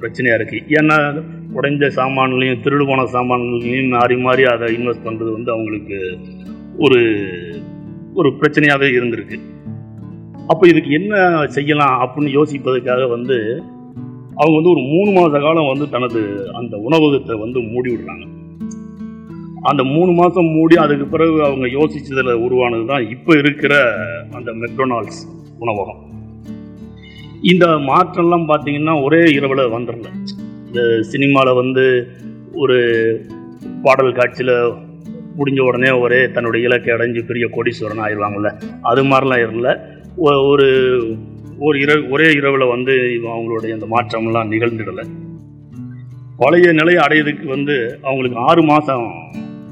[0.00, 6.18] பிரச்சனையாக இருக்குது ஏன்னா உடைஞ்ச சாமான்களையும் திருடு போன சாமான்களையும் மாறி மாறி அதை இன்வெஸ்ட் பண்ணுறது வந்து அவங்களுக்கு
[6.78, 7.00] ஒரு
[8.14, 9.38] ஒரு பிரச்சனையாகவே இருந்திருக்கு.
[10.46, 13.62] அப்போ இதுக்கு என்ன செய்யலாம் அப்படின்னு யோசிப்பதற்காக வந்து
[14.34, 18.26] அவங்க வந்து ஒரு மூணு மாத காலம் வந்து தனது அந்த உணவகத்தை வந்து மூடி விடுறாங்க
[19.62, 23.74] அந்த மூணு மாதம் மூடி அதுக்கு பிறகு அவங்க யோசிச்சதில் உருவானது தான் இப்போ இருக்கிற
[24.32, 25.20] அந்த மெக்டொனால்ட்ஸ்
[25.58, 26.00] உணவகம்.
[27.42, 30.10] இந்த மாற்றம்லாம் பார்த்தீங்கன்னா ஒரே இரவில் வந்துடல
[30.66, 31.84] இந்த சினிமாவில் வந்து
[32.54, 32.76] ஒரு
[33.82, 34.54] பாடல் காட்சியில்
[35.38, 38.50] முடிஞ்ச உடனே ஒரே தன்னுடைய இலக்கை அடைஞ்சு பெரிய கோடீஸ்வரன் ஆயிடுவாங்கள்ல
[38.82, 39.72] அது மாதிரிலாம் இல்லை
[40.16, 40.66] ஒ- ஒரு
[41.58, 42.94] ஒரு இரவு ஒரே இரவில் வந்து
[43.28, 45.04] அவங்களுடைய அந்த மாற்றம்லாம் நிகழ்ந்துடலை.
[46.36, 49.06] பழைய நிலையை அடையிறதுக்கு வந்து அவங்களுக்கு ஆறு மாதம்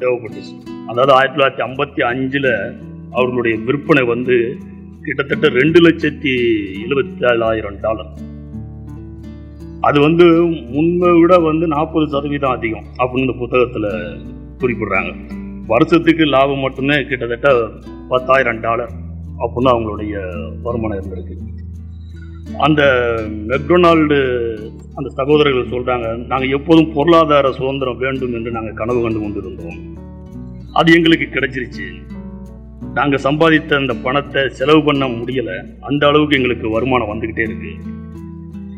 [0.01, 0.55] தேவைப்பட்டுச்சு
[0.87, 2.51] அதாவது ஆயிரத்தி தொள்ளாயிரத்தி ஐம்பத்தி அஞ்சில்
[3.11, 4.57] அவர்களுடைய விற்பனை வந்து
[5.03, 6.33] கிட்டத்தட்ட ரெண்டு லட்சத்தி
[6.87, 8.11] எழுபத்தி ஏழாயிரம் டாலர்.
[9.81, 10.25] அது வந்து
[10.75, 13.89] முன்பை விட வந்து நாற்பது சதவீதம் அதிகம் அப்படின்னு இந்த புத்தகத்தில்
[14.59, 15.13] குறிப்பிடுறாங்க.
[15.67, 17.49] வருஷத்துக்கு லாபம் மட்டுமே கிட்டத்தட்ட
[18.09, 18.93] பத்தாயிரம் டாலர்
[19.39, 20.15] அப்படின்னு அவங்களுடைய
[20.63, 21.37] வருமானம் இருந்திருக்கு.
[22.59, 22.83] அந்த
[23.49, 24.19] மெக்டொனால்டு
[24.95, 29.99] அந்த சகோதரர்கள் சொல்கிறாங்க நாங்கள் எப்போதும் பொருளாதார சுதந்திரம் வேண்டும் என்று நாங்கள் கனவு கண்டு கொண்டிருந்தோம்.
[30.73, 32.03] அது எங்களுக்கு கிடைச்சிருச்சு.
[32.95, 35.65] நாங்கள் சம்பாதித்த அந்த பணத்தை செலவு பண்ண முடியலை.
[35.81, 37.73] அந்த அளவுக்கு எங்களுக்கு வருமானம் வந்துக்கிட்டே இருக்கு.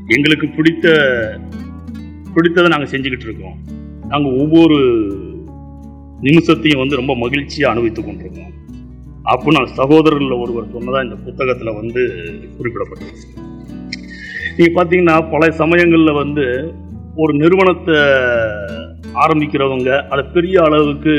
[0.08, 0.88] எங்களுக்கு பிடித்த
[2.34, 3.54] பிடித்ததை நாங்கள் செஞ்சுக்கிட்டு இருக்கோம்.
[4.08, 4.76] நாங்கள் ஒவ்வொரு
[6.22, 8.60] நிமிஷத்தையும் வந்து ரொம்ப மகிழ்ச்சியாக அனுபவித்து கொண்டிருக்கோம்.
[9.30, 12.02] அப்படின்னு நான் ஒருவர் சொன்னதாக இந்த புத்தகத்தில் வந்து
[12.58, 13.26] குறிப்பிடப்பட்டிருக்கு.
[14.56, 16.44] நீங்கள் பார்த்தீங்கன்னா பல சமயங்களில் வந்து
[17.22, 17.96] ஒரு நிறுவனத்தை
[19.24, 21.14] ஆரம்பிக்கிறவங்க அதை பெரிய அளவுக்கு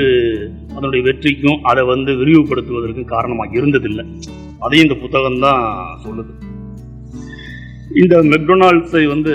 [0.72, 4.06] அதனுடைய வெற்றிக்கும் அதை வந்து விரிவுபடுத்துவதற்கும் காரணமாக இருந்ததில்லை.
[4.60, 5.64] அதையும் இந்த புத்தகம் தான்
[6.06, 6.34] சொல்லுது.
[8.04, 9.34] இந்த மெக்டொனால்ட்ஸை வந்து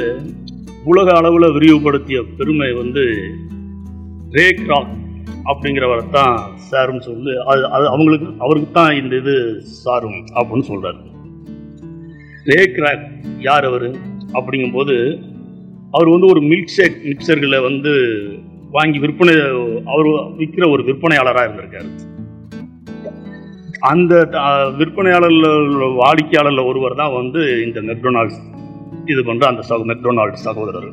[0.85, 3.05] உலக அளவில் விரிவுபடுத்திய பெருமை வந்து
[4.31, 4.95] ரே கிராக்
[5.51, 6.35] அப்படிங்கிறவரை தான்
[6.71, 9.35] சாரும் சொல்லு அது அது அவங்களுக்கு அவருக்கு தான் இந்த இது
[9.85, 11.01] சாரும் அப்படின்னு சொல்றாரு.
[12.51, 13.07] ரே கிராக்
[13.49, 13.89] யார் அவர்?
[14.39, 14.95] அப்படிங்கும்போது
[15.97, 17.93] அவர் வந்து ஒரு மில்க் ஷேக் மிக்சர்களை வந்து
[18.77, 19.35] வாங்கி விற்பனை
[19.93, 20.09] அவர்
[20.41, 21.89] விற்கிற ஒரு விற்பனையாளராக இருந்திருக்காரு.
[23.93, 24.15] அந்த
[24.79, 28.41] விற்பனையாளர்கள் வாடிக்கையாளரில் வாடிக்கையாளர்ல ஒருவர் தான் வந்து இந்த மெக்டொனால்ட்ஸ்
[29.13, 30.91] இது பண்ணுற அந்த சகோ மெக்டொனால்ட்ஸ் சகோதரர்.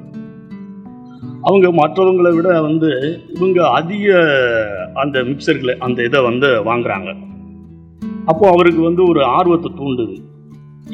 [1.48, 2.90] அவங்க மற்றவங்களை விட வந்து
[3.36, 4.06] இவங்க அதிக
[5.02, 7.10] அந்த மிக்சர்களை அந்த இதை வந்து வாங்குறாங்க.
[8.32, 10.16] அப்போது அவருக்கு வந்து ஒரு ஆர்வத்தை தூண்டுது.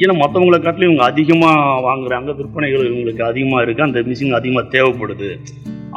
[0.02, 5.30] ஏன்னா மற்றவங்களை காட்டிலும் இவங்க அதிகமாக வாங்குறாங்க விற்பனைகள் இவங்களுக்கு அதிகமாக இருக்குது அந்த மிஷின் அதிகமாக தேவைப்படுது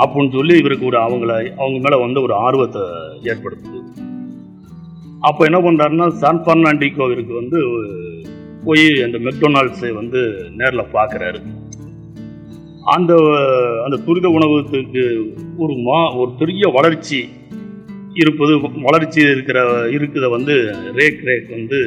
[0.02, 2.84] அப்படின்னு சொல்லி இவருக்கு ஒரு அவங்கள அவங்க மேலே வந்து ஒரு ஆர்வத்தை
[3.32, 3.80] ஏற்படுத்துது.
[5.20, 7.60] அப்போ என்ன பண்ணுறாருன்னா சான் பெர்னாண்டிகோவிற்கு வந்து
[8.64, 10.20] போய் அந்த மெக்டொனால்ட்ஸை வந்து
[10.60, 11.40] நேரில் பார்க்குறாரு.
[12.92, 13.12] அந்த
[13.84, 15.02] அந்த துரித உணவகத்துக்கு
[15.62, 17.18] ஒரு மா ஒரு பெரிய வளர்ச்சி
[18.22, 18.54] இருப்பது
[18.86, 19.58] வளர்ச்சி இருக்கிற
[19.94, 20.54] இருக்கிறத வந்து
[20.98, 21.78] ரேக் ரேக் வந்து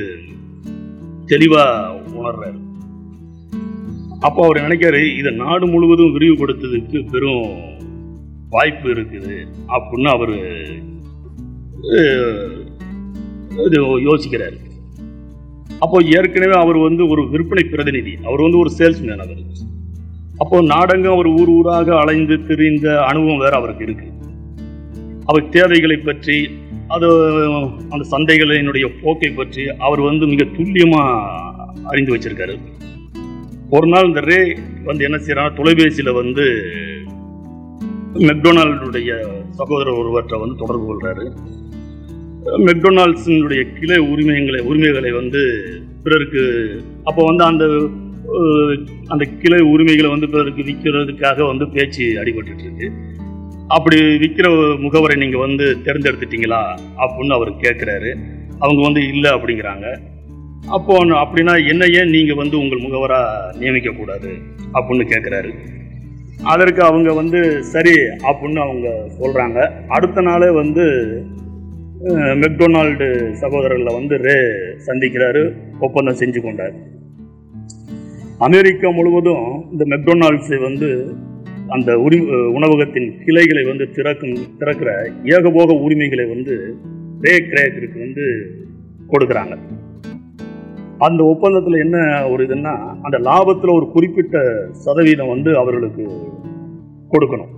[1.31, 2.59] தெளிவாக உணர்றாரு.
[4.27, 7.45] அப்போ அவர் நினைக்காரு இதை நாடு முழுவதும் விரிவுபடுத்துறதுக்கு பெரும்
[8.55, 9.35] வாய்ப்பு இருக்குது
[9.75, 10.35] அப்படின்னு அவர்
[13.67, 13.79] இது
[14.09, 14.57] யோசிக்கிறாரு.
[15.83, 19.43] அப்போ ஏற்கனவே அவர் வந்து ஒரு விற்பனை பிரதிநிதி அவர் வந்து ஒரு சேல்ஸ்மேன் அவர்.
[20.37, 24.07] அப்போ நாடகம் அவர் ஊர் ஊராக அலைந்து திரிந்த அனுபவம் வேற அவருக்கு இருக்கு.
[25.25, 26.37] அவர் தேவைகளை பற்றி
[26.87, 27.07] அது
[27.89, 31.01] அந்த சந்தைகளினுடைய போக்கை பற்றி அவர் வந்து மிக துல்லியமா
[31.83, 32.55] அறிந்து வச்சிருக்காரு.
[33.69, 34.39] ஒரு நாள் இந்த ரே
[34.85, 36.45] வந்து என்ன செய்யறாங்க தொலைபேசியில வந்து
[38.29, 39.11] மெக்டொனால்டுடைய
[39.59, 41.25] சகோதரர் ஒருவற்றை வந்து தொடர்பு கொள்றாரு.
[42.67, 45.41] மெக்டொனால்ட்ஸினுடைய கிளை உரிமைகளை உரிமைகளை வந்து
[46.03, 46.43] பிறருக்கு
[47.03, 47.65] அப்போ வந்து அந்த
[49.07, 52.91] அந்த கிளை உரிமைகளை வந்து பிறருக்கு விற்கிறதுக்காக வந்து பேச்சு அடிபட்டுருக்கு
[53.67, 56.61] அப்படி விற்கிற முகவரை நீங்கள் வந்து தேர்ந்தெடுத்துட்டீங்களா
[56.97, 58.11] அப்படின்னு அவர் கேட்குறாரு
[58.59, 59.85] அவங்க வந்து இல்லை அப்படிங்கிறாங்க.
[60.67, 64.31] அப்போ அப்படின்னா என்ன ஏன் நீங்கள் வந்து உங்கள் முகவராக நியமிக்கக்கூடாது
[64.73, 65.51] அப்படின்னு கேட்குறாரு
[66.43, 70.85] அதற்கு அவங்க வந்து சரி அப்படின்னு அவங்க சொல்கிறாங்க அடுத்த நாளே வந்து
[72.33, 74.37] மெக்டொனால்டு சகோதரர்களை வந்து ரே
[74.85, 76.75] சந்திக்கிறாரு ஒப்பந்தம் செஞ்சு கொண்டார்.
[78.45, 80.87] அமெரிக்கா முழுவதும் இந்த மெக்டொனால்ட்ஸை வந்து
[81.75, 82.17] அந்த உரி
[82.57, 84.89] உணவகத்தின் கிளைகளை வந்து திறக்கும் திறக்கிற
[85.35, 86.55] ஏகபோக உரிமைகளை வந்து
[87.25, 88.25] ரே கிரேயத்திற்கு வந்து
[89.11, 89.55] கொடுக்குறாங்க.
[91.07, 91.97] அந்த ஒப்பந்தத்தில் என்ன
[92.31, 92.73] ஒரு இதுன்னா
[93.05, 94.35] அந்த லாபத்தில் ஒரு குறிப்பிட்ட
[94.85, 96.05] சதவீதம் வந்து அவர்களுக்கு
[97.13, 97.53] கொடுக்கணும்.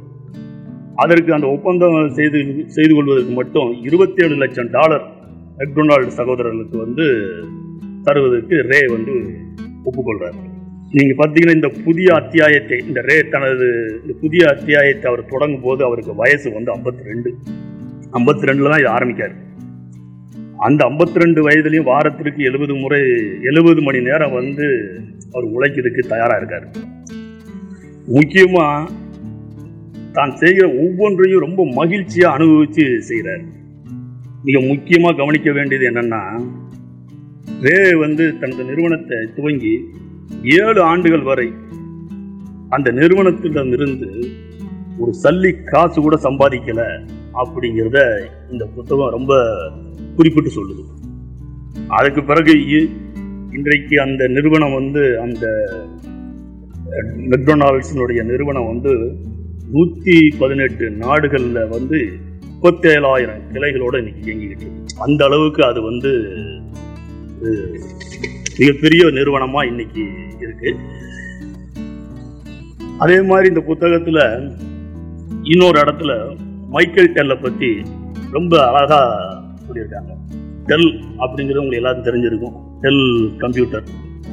[1.03, 2.39] அதற்கு அந்த ஒப்பந்தம் செய்து
[2.77, 5.05] செய்து கொள்வதற்கு மட்டும் இருபத்தேழு லட்சம் டாலர்
[5.59, 7.07] மெக்டொனால்டு சகோதரர்களுக்கு வந்து
[8.07, 9.15] தருவதற்கு ரே வந்து
[9.89, 10.39] ஒப்புக்கொள்றார்.
[10.93, 13.67] நீங்க பார்த்தீங்கன்னா இந்த புதிய அத்தியாயத்தை இந்த ரே தனது
[14.01, 17.29] இந்த புதிய அத்தியாயத்தை அவர் தொடங்கும் போது அவருக்கு வயசு வந்து ஐம்பத்தி ரெண்டு
[18.13, 19.35] ஐம்பத்தி ரெண்டுல தான் இது ஆரம்பிக்காரு.
[20.57, 23.01] அந்த ஐம்பத்தி ரெண்டு வயதுலயும் வாரத்திற்கு எழுபது முறை
[23.41, 24.65] எழுபது மணி நேரம் வந்து
[25.33, 26.65] அவர் உழைக்கிறதுக்கு தயாராக இருக்கார்.
[28.07, 28.65] முக்கியமா
[30.11, 33.43] தான் செய்கிற ஒவ்வொன்றையும் ரொம்ப மகிழ்ச்சியா அனுபவித்து செய்கிறார்
[34.43, 36.23] மிக முக்கியமா கவனிக்க வேண்டியது என்னன்னா
[37.61, 39.73] ரே வந்து தனது நிறுவனத்தை துவங்கி
[40.43, 41.53] ஏழு ஆண்டுகள் வரை
[42.69, 44.09] அந்த நிறுவனத்திடமிருந்து
[44.97, 46.81] ஒரு சல்லி காசு கூட சம்பாதிக்கல
[47.33, 49.33] அப்படிங்கிறத இந்த புத்தகம் ரொம்ப
[50.15, 50.83] குறிப்பிட்டு சொல்லுது.
[51.87, 52.65] அதுக்கு பிறகு
[53.51, 55.45] இன்றைக்கு அந்த நிறுவனம் வந்து அந்த
[57.15, 59.15] மெக்டொனால்ட்ஸினுடைய நிறுவனம் வந்து
[59.71, 62.09] நூற்றி பதினெட்டு நாடுகளில் வந்து
[62.51, 66.11] முப்பத்தேழாயிரம் கிளைகளோட இன்னைக்கு இயங்கிக்கிட்டு அந்த அளவுக்கு அது வந்து
[68.59, 70.05] அஹ், மிகப்பெரிய நிறுவனமா இன்னைக்கு
[70.39, 70.75] இருக்கு.
[72.97, 74.19] அதே மாதிரி இந்த புத்தகத்துல
[75.43, 76.37] இன்னொரு இடத்துல
[76.69, 77.81] மைக்கேல் டெல்லை பத்தி
[78.31, 79.19] ரொம்ப அழகா
[79.67, 80.11] சொல்லியிருக்காங்க.
[80.65, 82.53] டெல் அப்படிங்கிறது உங்களுக்கு எல்லாரும் தெரிஞ்சிருக்கும்.
[82.81, 83.83] டெல் கம்ப்யூட்டர்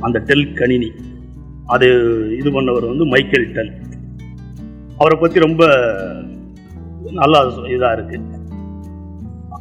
[0.00, 0.92] அந்த டெல் கணினி.
[1.66, 1.86] அது
[2.38, 3.72] இது பண்ணவர் வந்து மைக்கேல் டெல்.
[4.98, 5.66] அவரை பத்தி ரொம்ப
[7.12, 8.20] நல்லா இதா இருக்கு.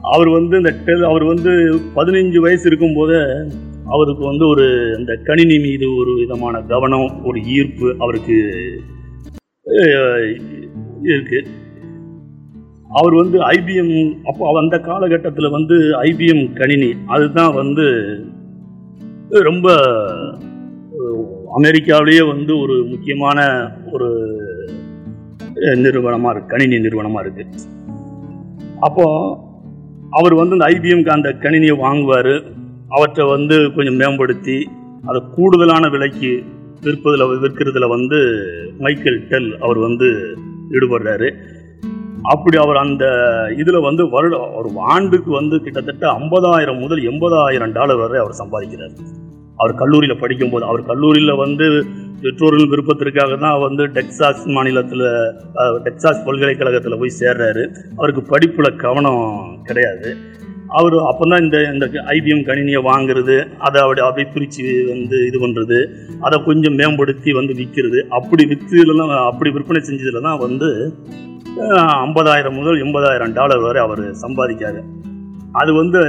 [0.01, 3.47] அவர் வந்து இந்த டெல் அவர் வந்து பதினஞ்சு வயசு இருக்கும்போது
[3.87, 8.35] அவருக்கு வந்து ஒரு இந்த கணினி மீது ஒரு விதமான கவனம் ஒரு ஈர்ப்பு அவருக்கு
[9.73, 10.33] இருக்குது
[11.01, 11.47] இருக்கு.
[12.89, 17.85] அவர் வந்து ஐபிஎம் அப்போ அந்த காலகட்டத்தில் வந்து ஐபிஎம் கணினி அதுதான் வந்து
[19.29, 19.67] ரொம்ப
[21.55, 24.09] அமெரிக்காவிலேயே வந்து ஒரு முக்கியமான ஒரு
[25.75, 27.63] நிறுவனமாக இருக்கு கணினி நிறுவனமாக இருக்குது
[28.79, 29.05] அப்போ
[30.09, 32.54] அவர் வந்து இந்த ஐபிஎம்க்கு அந்த கணினியை வாங்குவார்.
[32.89, 34.69] அவற்றை வந்து கொஞ்சம் மேம்படுத்தி
[35.05, 36.43] அதை கூடுதலான விலைக்கு
[36.81, 38.17] விற்பதில் விற்கிறதுல வந்து
[38.79, 40.37] மைக்கேல் டெல் அவர் வந்து
[40.71, 41.29] ஈடுபடுறாரு.
[42.21, 43.05] அப்படி அவர் அந்த
[43.57, 48.95] இதில் வந்து வருட ஒரு ஆண்டுக்கு வந்து கிட்டத்தட்ட ஐம்பதாயிரம் முதல் எண்பதாயிரம் டாலர் வரை அவர் சம்பாதிக்கிறார்.
[49.57, 51.85] அவர் கல்லூரியில் படிக்கும்போது அவர் கல்லூரியில் வந்து
[52.21, 55.05] பெற்றோர்கள் விருப்பத்திற்காக தான் வந்து டெக்சாஸ் மாநிலத்தில்
[55.85, 57.75] டெக்சாஸ் பல்கலைக்கழகத்தில் போய் சேர்றாரு.
[57.97, 60.17] அவருக்கு படிப்பில் கவனம் கிடையாது.
[60.69, 65.79] அவர் அப்போ தான் இந்த இந்த ஐபிஎம் கணினியை வாங்குறது அதை அப்படி அப்படியே பிரித்து வந்து இது பண்ணுறது
[66.21, 70.69] அதை கொஞ்சம் மேம்படுத்தி வந்து விற்கிறது அப்படி விற்றுலாம் அப்படி விற்பனை செஞ்சதில் தான் வந்து
[72.05, 74.81] ஐம்பதாயிரம் முதல் எண்பதாயிரம் டாலர் வரை அவர் சம்பாதிக்காரு.
[75.51, 76.01] அது வந்து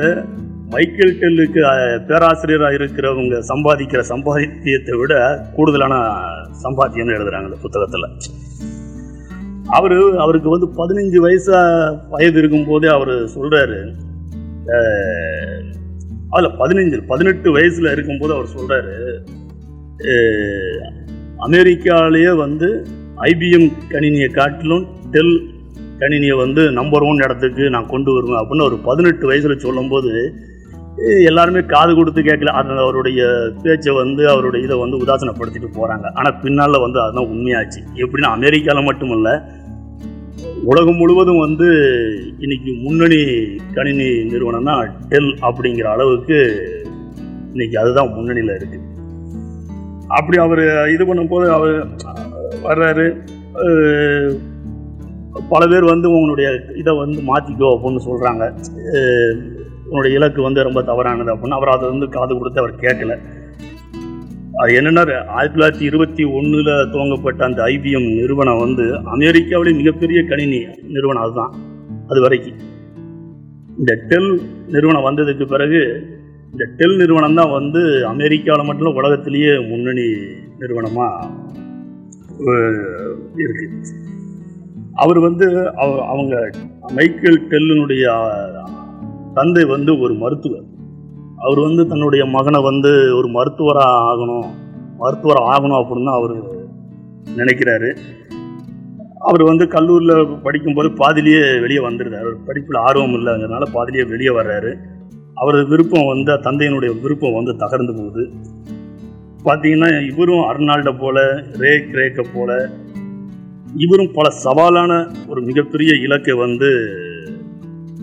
[0.73, 1.61] மைக்கேல் டெல்லுக்கு
[2.09, 5.15] பேராசிரியராக இருக்கிறவங்க சம்பாதிக்கிற சம்பாத்தியத்தை விட
[5.57, 5.95] கூடுதலான
[6.65, 8.09] சம்பாத்தியம்னு எழுதுகிறாங்க இந்த புத்தகத்தில்.
[9.67, 11.61] அவர் அவருக்கு வந்து பதினஞ்சு வயசா
[12.09, 14.06] வயது இருக்கும்போதே அவர் சொல்கிறாரு
[16.31, 18.95] அதில் பதினஞ்சு பதினெட்டு வயசில் இருக்கும்போது அவர் சொல்கிறாரு
[21.47, 22.69] அமெரிக்காலேயே அமெரிக்காவிலேயே வந்து
[23.21, 25.35] ஐபிஎம் கணினியை காட்டிலும் டெல்
[25.99, 28.41] கணினியை வந்து நம்பர் ஒன் இடத்துக்கு நான் கொண்டு வருவேன்.
[28.41, 30.13] அப்படின்னு ஒரு பதினெட்டு வயசில் சொல்லும்போது
[31.25, 32.53] எல்லாருமே காது கொடுத்து கேட்கல.
[32.61, 33.23] அந்த அவருடைய
[33.63, 37.81] பேச்சை வந்து அவருடைய இதை வந்து உதாசனப்படுத்திட்டு போகிறாங்க ஆனால் பின்னால் வந்து அதுதான் உண்மையாச்சு.
[37.95, 39.49] எப்படின்னா அமெரிக்காவில் மட்டுமல்ல
[40.65, 41.67] உலகம் முழுவதும் வந்து
[42.39, 43.21] இன்னைக்கு முன்னணி
[43.75, 44.75] கணினி நிறுவனம்னா
[45.09, 46.39] டெல் அப்படிங்கிற அளவுக்கு
[47.53, 48.79] இன்னைக்கு அதுதான் முன்னணியில் இருக்கு.
[50.09, 50.63] அப்படி அவர்
[50.95, 51.77] இது பண்ணும்போது அவர்
[52.67, 53.07] வர்றாரு.
[55.49, 58.45] பல பேர் வந்து உங்களுடைய இதை வந்து மாற்றிக்கோ அப்படின்னு சொல்கிறாங்க
[59.89, 63.15] உன்னுடைய இலக்கு வந்து ரொம்ப தவறானது அப்படின்னு அவர் அதை வந்து காது கொடுத்து அவர் கேட்கல.
[64.65, 65.03] என்னென்னா
[65.37, 70.61] ஆயிரத்தி தொள்ளாயிரத்தி இருபத்தி ஒன்றில் துவங்கப்பட்ட அந்த ஐபிஎம் நிறுவனம் வந்து அமெரிக்காவிலே மிகப்பெரிய கணினி
[70.95, 71.53] நிறுவனம் அதுதான்
[72.11, 72.61] அது வரைக்கும்.
[73.81, 74.31] இந்த டெல்
[74.75, 75.81] நிறுவனம் வந்ததுக்கு பிறகு
[76.53, 80.07] இந்த டெல் நிறுவனம் தான் வந்து அமெரிக்காவில் மட்டும் உலகத்திலேயே முன்னணி
[80.61, 81.29] நிறுவனமாக
[83.45, 83.67] இருக்கு.
[85.05, 85.47] அவர் வந்து
[86.13, 86.35] அவங்க
[86.99, 88.07] மைக்கேல் டெல்லினுடைய
[89.39, 90.67] தந்தை வந்து ஒரு மருத்துவர்.
[91.47, 94.47] அவர் வந்து தன்னுடைய மகனை வந்து ஒரு மருத்துவராக ஆகணும்
[94.99, 96.37] மருத்துவர் ஆகணும் அப்படின்னு தான் அவர்
[97.37, 97.97] நினைக்கிறாரு.
[99.19, 102.21] அவர் வந்து கல்லூரியில் படிக்கும்போது பாதிலேயே வெளியே வந்துடுறாரு.
[102.21, 104.75] அவர் படிப்பில் ஆர்வம் இல்லைங்கிறதுனால பாதிலேயே வெளியே வர்றாரு.
[105.35, 108.31] அவரது விருப்பம் வந்து தந்தையினுடைய விருப்பம் வந்து தகர்ந்து போகுது.
[109.45, 112.69] பார்த்தீங்கன்னா இவரும் அர்னால்டை போல ரே கிரேக்கை போல
[113.77, 116.89] இவரும் பல சவாலான ஒரு மிகப்பெரிய இலக்கை வந்து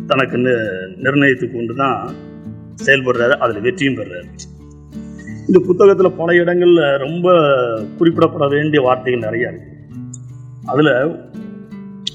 [0.07, 2.31] தனக்கு நி- நிர்ணயித்து கொண்டு தான்
[2.85, 4.25] செயல்படுறாரு அதில் வெற்றியும் பெறுறாரு.
[5.47, 7.31] இந்த புத்தகத்தில் பல இடங்களில் ரொம்ப
[7.99, 9.71] குறிப்பிடப்பட வேண்டிய வார்த்தைகள் நிறையா இருக்கு.
[10.65, 10.91] அதில்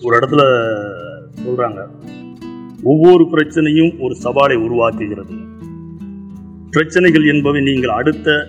[0.03, 0.43] ஒரு இடத்துல
[1.45, 1.87] சொல்கிறாங்க
[2.83, 5.47] ஒவ்வொரு பிரச்சனையும் ஒரு சவாலை உருவாக்குகிறது.
[6.71, 8.47] பிரச்சனைகள் என்பவை நீங்கள் அடுத்த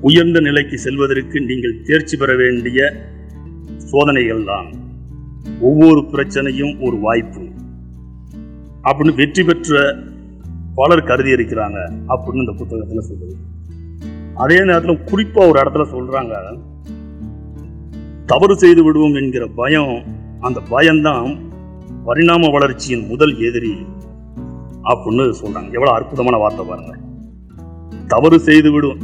[0.00, 2.94] உயர்ந்த நிலைக்கு செல்வதற்கு நீங்கள் தேர்ச்சி பெற வேண்டிய
[3.76, 4.72] சோதனைகள் தான்.
[5.60, 7.48] ஒவ்வொரு பிரச்சனையும் ஒரு வாய்ப்பு.
[8.84, 9.96] அப்படின்னு வெற்றி பெற்ற
[10.78, 11.78] பலர் கருதி இருக்கிறாங்க
[12.12, 13.34] அப்படின்னு இந்த புத்தகத்துல சொல்லுது.
[14.42, 16.34] அதே நேரத்தில் குறிப்பா ஒரு இடத்துல சொல்றாங்க
[18.32, 19.94] தவறு செய்து விடுவோம் என்கிற பயம்
[20.46, 21.30] அந்த பயம்தான்
[22.08, 23.72] பரிணாம வளர்ச்சியின் முதல் எதிரி
[24.90, 25.70] அப்படின்னு சொல்றாங்க.
[25.76, 26.92] எவ்வளவு அற்புதமான வார்த்தை பாருங்க.
[28.12, 29.00] தவறு செய்து விடும்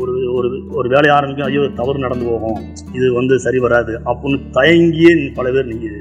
[0.00, 2.58] ஒரு ஒரு ஒரு வேலையை ஆரம்பிக்கும் ஐயோ தவறு நடந்து போகும்
[2.96, 5.96] இது வந்து சரி வராது அப்படின்னு தயங்கியே பல பேர் நீங்கள்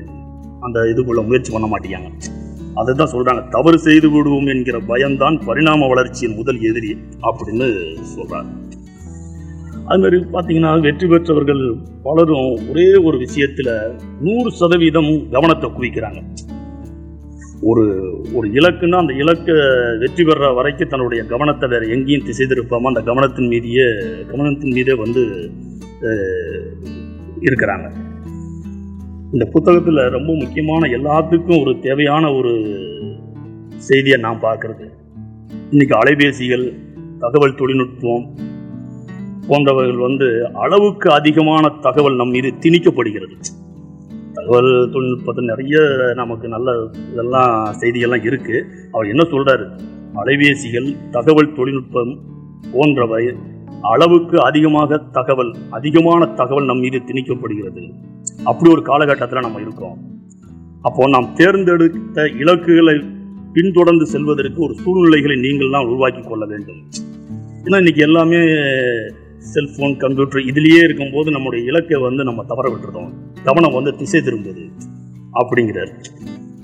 [0.67, 2.09] அந்த இதுக்குள்ள முயற்சி பண்ண மாட்டேங்காங்க
[2.81, 3.41] அதுதான் சொல்றாங்க.
[3.55, 6.91] தவறு செய்து விடுவோம் என்கிற பயம்தான் பரிணாம வளர்ச்சியின் முதல் எதிரி
[7.27, 7.67] அப்படின்னு
[8.15, 8.51] சொல்றாங்க.
[9.89, 11.63] அது மாதிரி பார்த்தீங்கன்னா வெற்றி பெற்றவர்கள்
[12.05, 13.71] பலரும் ஒரே ஒரு விஷயத்தில்
[14.25, 16.21] நூறு சதவீதம் கவனத்தை குவிக்கிறாங்க.
[17.71, 17.83] ஒரு
[18.37, 19.55] ஒரு இலக்குன்னா அந்த இலக்கை
[20.01, 23.87] வெற்றி பெற வரைக்கும் தன்னுடைய கவனத்தை வேறு எங்கேயும் திசை திருப்பாமல் அந்த கவனத்தின் மீதியே
[24.31, 25.23] கவனத்தின் மீதே வந்து
[27.47, 27.87] இருக்கிறாங்க.
[29.33, 32.51] இந்த புத்தகத்தில் ரொம்ப முக்கியமான எல்லாத்துக்கும் ஒரு தேவையான ஒரு
[33.77, 34.85] செய்தியை நான் பார்க்கறது.
[35.71, 36.73] இன்னைக்கு அலைபேசிகள்
[37.19, 38.25] தகவல் தொழில்நுட்பம்
[39.47, 43.35] போன்றவர்கள் வந்து அளவுக்கு அதிகமான தகவல் நம் மீது திணிக்கப்படுகிறது.
[44.33, 45.75] தகவல் தொழில்நுட்பத்தில் நிறைய
[46.15, 49.67] நமக்கு நல்ல இதெல்லாம் செய்திகள்லாம் இருக்குது அவர் என்ன சொல்கிறாரு
[50.15, 52.19] அலைபேசிகள் தகவல் தொழில்நுட்பம்
[52.71, 53.33] போன்றவை
[53.81, 57.93] அளவுக்கு அதிகமாக தகவல் அதிகமான தகவல் நம் மீது திணிக்கப்படுகிறது.
[58.43, 59.97] அப்படி ஒரு காலகட்டத்தில் நம்ம இருக்கோம்.
[60.81, 63.03] அப்போ நாம் தேர்ந்தெடுத்த இலக்குகளை
[63.53, 66.81] பின்தொடர்ந்து செல்வதற்கு ஒரு சூழ்நிலைகளை நீங்கள் தான் உருவாக்கி கொள்ள வேண்டும்.
[67.65, 68.41] ஏன்னா இன்னைக்கு எல்லாமே
[69.39, 73.11] செல்போன் கம்ப்யூட்டர் இதுலேயே இருக்கும்போது நம்முடைய இலக்கை வந்து நம்ம தவற விட்டுறோம்
[73.43, 74.65] கவனம் வந்து திசை திரும்புது
[75.33, 75.93] அப்படிங்கிறார்.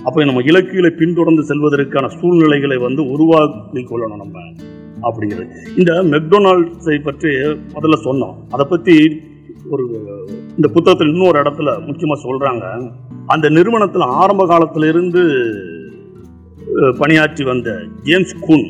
[0.04, 4.38] அப்போ நம்ம இலக்குகளை பின்தொடர்ந்து செல்வதற்கான சூழ்நிலைகளை வந்து உருவாக்கி கொள்ளணும் நம்ம.
[5.08, 5.48] அப்படிங்கிறது
[5.80, 7.32] இந்த மெக்டொனால்ட்ஸை பற்றி
[7.76, 8.36] முதல்ல சொன்னோம்.
[8.54, 8.96] அதை பற்றி
[9.74, 9.84] ஒரு
[10.58, 12.66] இந்த புத்தகத்தில் இன்னொரு இடத்துல முக்கியமாக சொல்கிறாங்க
[13.34, 15.22] அந்த நிறுவனத்தில் ஆரம்ப காலத்திலிருந்து
[17.00, 17.70] பணியாற்றி வந்த
[18.04, 18.66] ஜேம்ஸ் கூன்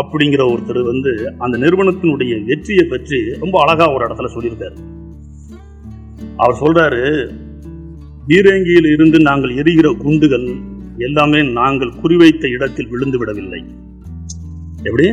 [0.00, 1.12] அப்படிங்கிற ஒருத்தர் வந்து
[1.44, 4.76] அந்த நிறுவனத்தினுடைய வெற்றியை பற்றி ரொம்ப அழகா ஒரு இடத்துல சொல்லியிருக்காரு.
[6.42, 7.02] அவர் சொல்றாரு
[8.28, 10.46] பீரங்கியில் இருந்து நாங்கள் எரிகிற குண்டுகள்
[11.06, 13.60] எல்லாமே நாங்கள் குறிவைத்த இடத்தில் விழுந்து விடவில்லை.
[14.82, 15.06] எப்படி?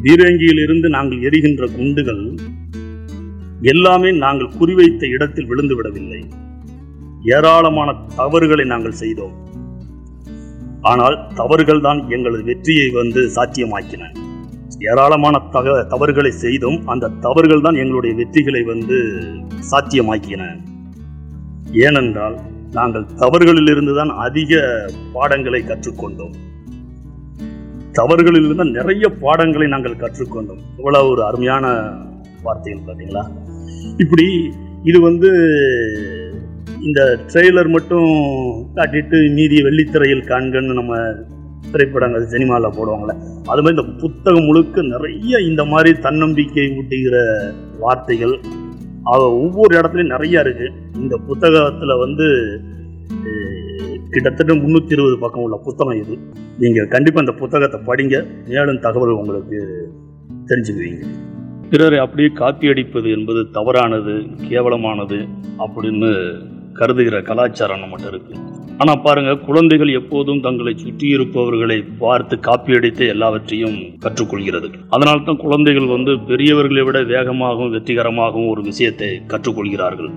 [0.00, 2.34] பீரங்கியிலிருந்து நாங்கள் எரிகின்ற குண்டுகள்
[3.62, 6.20] எல்லாமே நாங்கள் குறிவைத்த இடத்தில் விழுந்து விடவில்லை.
[7.24, 9.34] ஏராளமான தவறுகளை நாங்கள் செய்தோம்.
[10.80, 14.02] ஆனால் தவறுகள் தான் எங்களது வெற்றியை வந்து சாத்தியமாக்கின.
[14.78, 18.96] ஏராளமான தக தவறுகளை செய்தும் அந்த தவறுகள் தான் எங்களுடைய வெற்றிகளை வந்து
[19.70, 20.42] சாத்தியமாக்கின.
[21.72, 24.60] ஏனென்றால் நாங்கள் தவறுகளிலிருந்து தான் அதிக
[25.12, 26.34] பாடங்களை கற்றுக்கொண்டோம்.
[27.92, 30.62] தவறுகளிலிருந்து நிறைய பாடங்களை நாங்கள் கற்றுக்கொண்டோம்.
[30.78, 31.64] இவ்வளோ ஒரு அருமையான
[32.42, 33.24] வார்த்தைகள் பார்த்தீங்களா?
[33.96, 34.26] இப்படி
[34.84, 35.30] இது வந்து
[36.80, 37.00] இந்த
[37.30, 38.08] ட்ரெய்லர் மட்டும்
[38.76, 40.94] காட்டிட்டு மீதி வெள்ளித்திரையில் காண்கன்னு நம்ம
[41.70, 43.14] திரைப்படங்கள் சினிமாவில் போடுவாங்களே
[43.50, 47.16] அது மாதிரி இந்த புத்தகம் முழுக்க நிறைய இந்த மாதிரி தன்னம்பிக்கை ஊட்டுகிற
[47.78, 48.34] வார்த்தைகள்
[49.04, 52.26] அவ ஒவ்வொரு இடத்துலையும் நிறையா இருக்குது இந்த புத்தகத்தில் வந்து
[54.14, 56.14] கிட்டத்தட்ட முந்நூற்றி இருபது பக்கம் உள்ள புத்தகம் இது.
[56.58, 58.16] நீங்கள் கண்டிப்பாக இந்த புத்தகத்தை படிங்க.
[58.48, 59.60] மேலும் தகவல் உங்களுக்கு
[60.48, 61.04] தெரிஞ்சுக்குவீங்க.
[61.70, 64.14] பிறரை அப்படியே காப்பி அடிப்பது என்பது தவறானது
[64.50, 65.18] கேவலமானது
[65.58, 66.10] அப்படின்னு
[66.72, 68.34] கருதுகிற கலாச்சாரம் நம்மகிட்ட இருக்கு.
[68.78, 74.70] ஆனால் பாருங்க குழந்தைகள் எப்போதும் தங்களை சுற்றி இருப்பவர்களை பார்த்து காப்பி அடித்து எல்லாவற்றையும் கற்றுக்கொள்கிறது.
[74.88, 80.12] அதனால தான் குழந்தைகள் வந்து பெரியவர்களை விட வேகமாகவும் வெற்றிகரமாகவும் ஒரு விஷயத்தை கற்றுக்கொள்கிறார்கள்.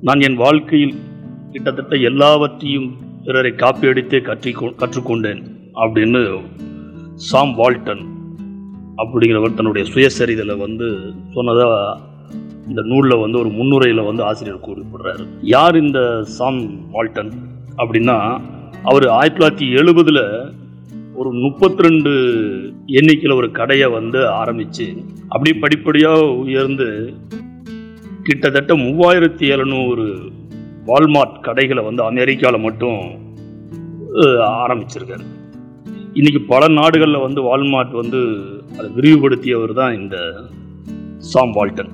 [0.00, 0.96] நான் என் வாழ்க்கையில்
[1.52, 2.88] கிட்டத்தட்ட எல்லாவற்றையும்
[3.28, 5.40] பிறரை காப்பி அடித்தே கற்றி கற்றுக்கொண்டேன்
[5.74, 6.20] அப்படின்னு
[7.14, 8.04] சாம் வால்டன்
[8.96, 10.86] அப்படிங்கிறவர் தன்னுடைய சுயசரிதலை வந்து
[11.34, 11.98] சொன்னதாக
[12.68, 15.26] இந்த நூலில் வந்து ஒரு முன்னுரையில் வந்து ஆசிரியர் குறிப்பிடுறாரு.
[15.42, 16.62] யார் இந்த சாம்
[16.92, 17.32] வால்டன்
[17.76, 18.16] அப்படின்னா
[18.82, 20.24] அவர் ஆயிரத்தி தொள்ளாயிரத்தி எழுபதில்
[21.14, 22.10] ஒரு முப்பத்தி ரெண்டு
[22.86, 24.86] எண்ணிக்கையில் ஒரு கடையை வந்து ஆரம்பித்து
[25.28, 26.88] அப்படி படிப்படியாக உயர்ந்து
[28.22, 30.06] கிட்டத்தட்ட மூவாயிரத்தி எழுநூறு
[30.88, 33.00] வால்மார்ட் கடைகளை வந்து அமெரிக்காவில் மட்டும்
[34.64, 35.24] ஆரம்பிச்சிருக்காரு.
[36.18, 38.20] இன்றைக்கி பல நாடுகளில் வந்து வால்மார்ட் வந்து
[38.78, 40.16] அதை விரிவுபடுத்தியவர் தான் இந்த
[41.32, 41.92] சாம் வால்டன்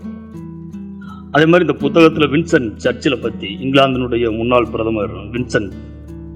[1.31, 5.75] அதே மாதிரி இந்த புத்தகத்தில் வின்சென்ட் சர்ச்சிலை பற்றி இங்கிலாந்தினுடைய முன்னாள் பிரதமர் வின்சென்ட்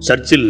[0.08, 0.48] சர்ச்சில்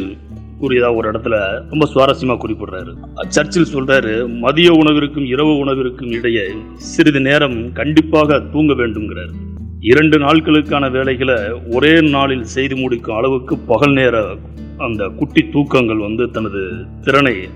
[0.60, 1.36] கூறியதாக ஒரு இடத்துல
[1.70, 2.92] ரொம்ப சுவாரஸ்யமாக குறிப்பிடுறாரு.
[3.28, 6.46] சர்ச்சில் சொல்கிறாரு மதிய உணவிற்கும் இரவு உணவிற்கும் இடையே
[6.92, 9.34] சிறிது நேரம் கண்டிப்பாக தூங்க வேண்டும்ங்கிறார்.
[9.82, 14.36] இரண்டு நாட்களுக்கான வேலைகளை ஒரே நாளில் செய்து முடிக்கும் அளவுக்கு பகல் நேர
[14.76, 17.48] அந்த குட்டி தூக்கங்கள் வந்து தனது திறனை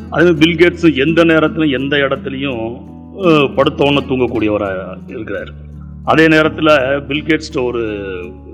[0.10, 2.82] அதே பில்கேட்ஸ் எந்த நேரத்திலும் எந்த இடத்துலையும்
[3.22, 5.50] அஹ், தூங்கக்கூடியவராக இருக்கிறார்.
[6.04, 6.68] அதே நேரத்தில்
[7.08, 7.84] பில்கேட்ஸ்ட ஒரு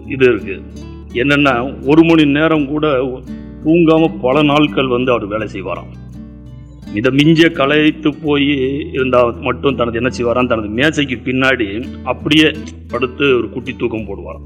[0.06, 0.62] இது இருக்கு.
[1.14, 2.88] என்னென்னா ஒரு மணி நேரம் கூட
[3.66, 6.07] தூங்காமல் பல நாட்கள் வந்து அவர் வேலை செய்வாராம்.
[6.94, 8.50] இதை மிஞ்ச களைத்து போய்
[8.92, 10.48] இருந்தால் மட்டும் தனது என்ன செய்வாராம்?
[10.48, 11.68] தனது மேசைக்கு பின்னாடி
[12.04, 12.52] அப்படியே
[12.92, 14.46] படுத்து ஒரு குட்டி தூக்கம் போடுவாராம்.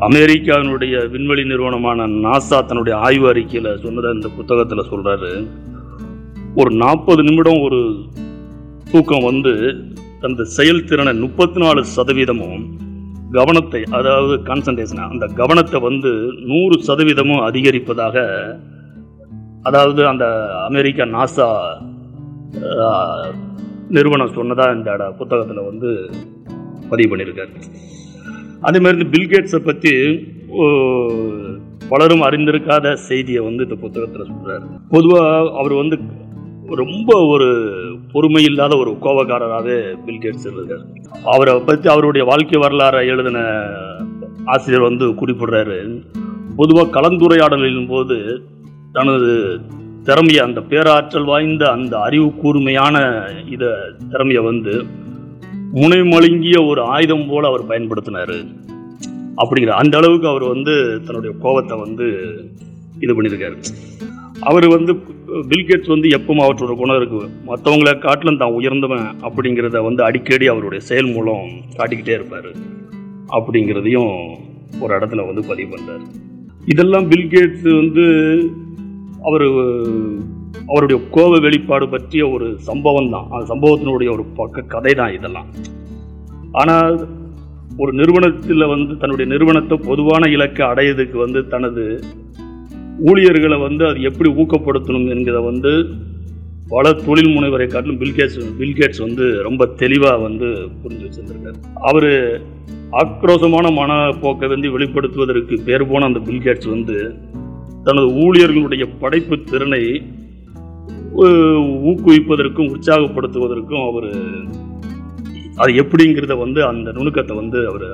[0.00, 5.46] அமெரிக்காவினுடைய விண்வெளி நிறுவனமான நாசா தன்னுடைய ஆய்வு அறிக்கையில் சொன்னதை இந்த புத்தகத்தில் சொல்கிறாரு
[6.56, 8.04] ஒரு நாற்பது நிமிடம் ஒரு
[8.92, 9.52] தூக்கம் வந்து
[10.20, 12.64] தனது செயல்திறனை முப்பத்தி நாலு சதவீதமும்
[13.32, 16.10] கவனத்தை அதாவது கான்சன்ட்ரேஷனை அந்த கவனத்தை வந்து
[16.46, 18.16] நூறு சதவீதமும் அதிகரிப்பதாக
[19.68, 20.24] அதாவது அந்த
[20.68, 21.46] அமெரிக்கா நாசா
[23.96, 25.88] நிறுவனம் சொன்னதாக இந்த புத்தகத்தில் வந்து
[26.90, 27.52] பதிவு பண்ணியிருக்காரு.
[28.66, 29.92] அதே மாதிரி இந்த பில்கேட்ஸை பற்றி
[31.90, 35.96] பலரும் அறிந்திருக்காத செய்தியை வந்து இந்த புத்தகத்தில் சொல்கிறார் பொதுவாக அவர் வந்து
[36.82, 37.48] ரொம்ப ஒரு
[38.12, 39.76] பொறுமை இல்லாத ஒரு கோபக்காரராகவே
[40.06, 40.84] பில்கேட்ஸ் இருக்கார்
[41.34, 43.40] அவரை பற்றி அவருடைய வாழ்க்கை வரலாறை எழுதின
[44.54, 45.78] ஆசிரியர் வந்து குறிப்பிடுறாரு.
[46.60, 48.16] பொதுவாக கலந்துரையாடலின் போது
[48.96, 49.30] தனது
[50.06, 52.96] திறமையை அந்த பேராற்றல் வாய்ந்த அந்த அறிவு கூர்மையான
[53.54, 53.64] இத
[54.12, 54.74] திறமையை வந்து
[55.80, 58.36] முனை மழுங்கிய ஒரு ஆயுதம் போல அவர் பயன்படுத்தினார்.
[59.40, 60.74] அப்படிங்கிற அந்த அளவுக்கு அவர் வந்து
[61.06, 62.06] தன்னுடைய கோபத்தை வந்து
[63.04, 63.56] இது பண்ணியிருக்காரு
[64.48, 64.92] அவர் வந்து
[65.50, 67.20] பில்கேட்ஸ் வந்து எப்பவும் அவற்றோட குணம் இருக்கு.
[67.48, 71.46] மற்றவங்கள காட்டிலும் தான் உயர்ந்தவன் அப்படிங்கிறத வந்து அடிக்கடி அவருடைய செயல் மூலம்
[71.78, 72.50] காட்டிக்கிட்டே இருப்பார்.
[73.36, 74.12] அப்படிங்கிறதையும்
[74.82, 76.06] ஒரு இடத்துல வந்து பதிவு பண்ணுறாரு
[76.72, 78.04] இதெல்லாம் பில்கேட்ஸ் வந்து
[79.26, 79.44] அவர்
[80.68, 85.48] அவருடைய கோப வெளிப்பாடு பற்றிய ஒரு சம்பவம் தான் அந்த சம்பவத்தினுடைய ஒரு பக்க கதை தான் இதெல்லாம்.
[86.52, 86.96] ஆனால்
[87.78, 91.84] ஒரு நிறுவனத்தில் வந்து தன்னுடைய நிறுவனத்தை பொதுவான இலக்கை அடையிறதுக்கு வந்து தனது
[93.10, 95.72] ஊழியர்களை வந்து அது எப்படி ஊக்கப்படுத்தணும் என்கிறத வந்து
[96.68, 100.48] பல தொழில் முனைவரை காட்டிலும் பில்கேட்ஸ் பில்கேட்ஸ் வந்து ரொம்ப தெளிவாக வந்து
[100.82, 101.58] புரிஞ்சு வச்சிருந்திருக்காரு.
[101.80, 102.10] அவர்
[103.02, 106.96] ஆக்ரோஷமான மனப்போக்கை வந்து வெளிப்படுத்துவதற்கு பேர் போன அந்த பில்கேட்ஸ் வந்து
[107.86, 109.82] தனது ஊழியர்களுடைய படைப்பு திறனை
[111.90, 114.08] ஊக்குவிப்பதற்கும் உற்சாகப்படுத்துவதற்கும் அவர்
[115.56, 117.86] அது எப்படிங்கிறத வந்து அந்த நுணுக்கத்தை வந்து அவர்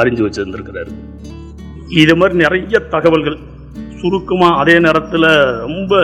[0.00, 0.90] அறிஞ்சு வச்சிருந்திருக்கிறார்.
[2.02, 3.38] இது மாதிரி நிறைய தகவல்கள்
[4.00, 5.28] சுருக்கமாக அதே நேரத்தில்
[5.66, 6.02] ரொம்ப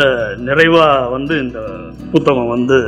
[0.48, 1.58] நிறைவாக வந்து இந்த
[2.12, 2.78] புத்தகம் வந்து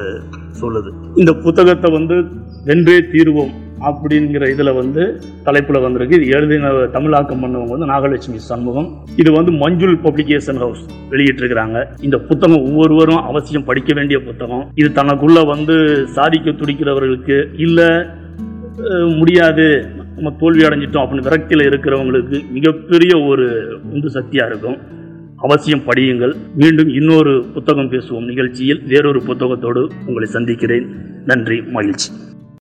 [0.61, 0.91] சொல்லுது.
[1.15, 2.17] இந்த புத்தகத்தை வந்து
[2.65, 3.55] வென்றே தீர்வோம்.
[3.81, 6.17] அப்படிங்கிற இதில் வந்து தலைப்பில் வந்திருக்கு.
[6.17, 8.89] இது எழுதின தமிழாக்கம் பண்ணவங்க வந்து நாகலட்சுமி சண்முகம்.
[9.17, 11.85] இது வந்து மஞ்சுள் பப்ளிகேஷன் ஹவுஸ் வெளியிட்டிருக்கிறாங்க.
[12.01, 14.71] இந்த புத்தகம் ஒவ்வொருவரும் அவசியம் படிக்க வேண்டிய புத்தகம்.
[14.75, 17.91] இது தனக்குள்ள வந்து சாதிக்க துடிக்கிறவர்களுக்கு இல்லை
[19.19, 19.67] முடியாது
[20.15, 23.47] நம்ம தோல்வி அடைஞ்சிட்டோம் அப்படின்னு விரக்தியில் இருக்கிறவங்களுக்கு மிகப்பெரிய ஒரு
[23.93, 24.79] உந்து சக்தியாக இருக்கும்.
[25.37, 26.33] அவசியம் படியுங்கள்.
[26.57, 28.83] மீண்டும் இன்னொரு புத்தகம் பேசுவோம் நிகழ்ச்சியில்.
[28.87, 30.87] வேறொரு புத்தகத்தோடு உங்களை சந்திக்கிறேன்.
[31.27, 32.11] நன்றி மகிழ்ச்சி.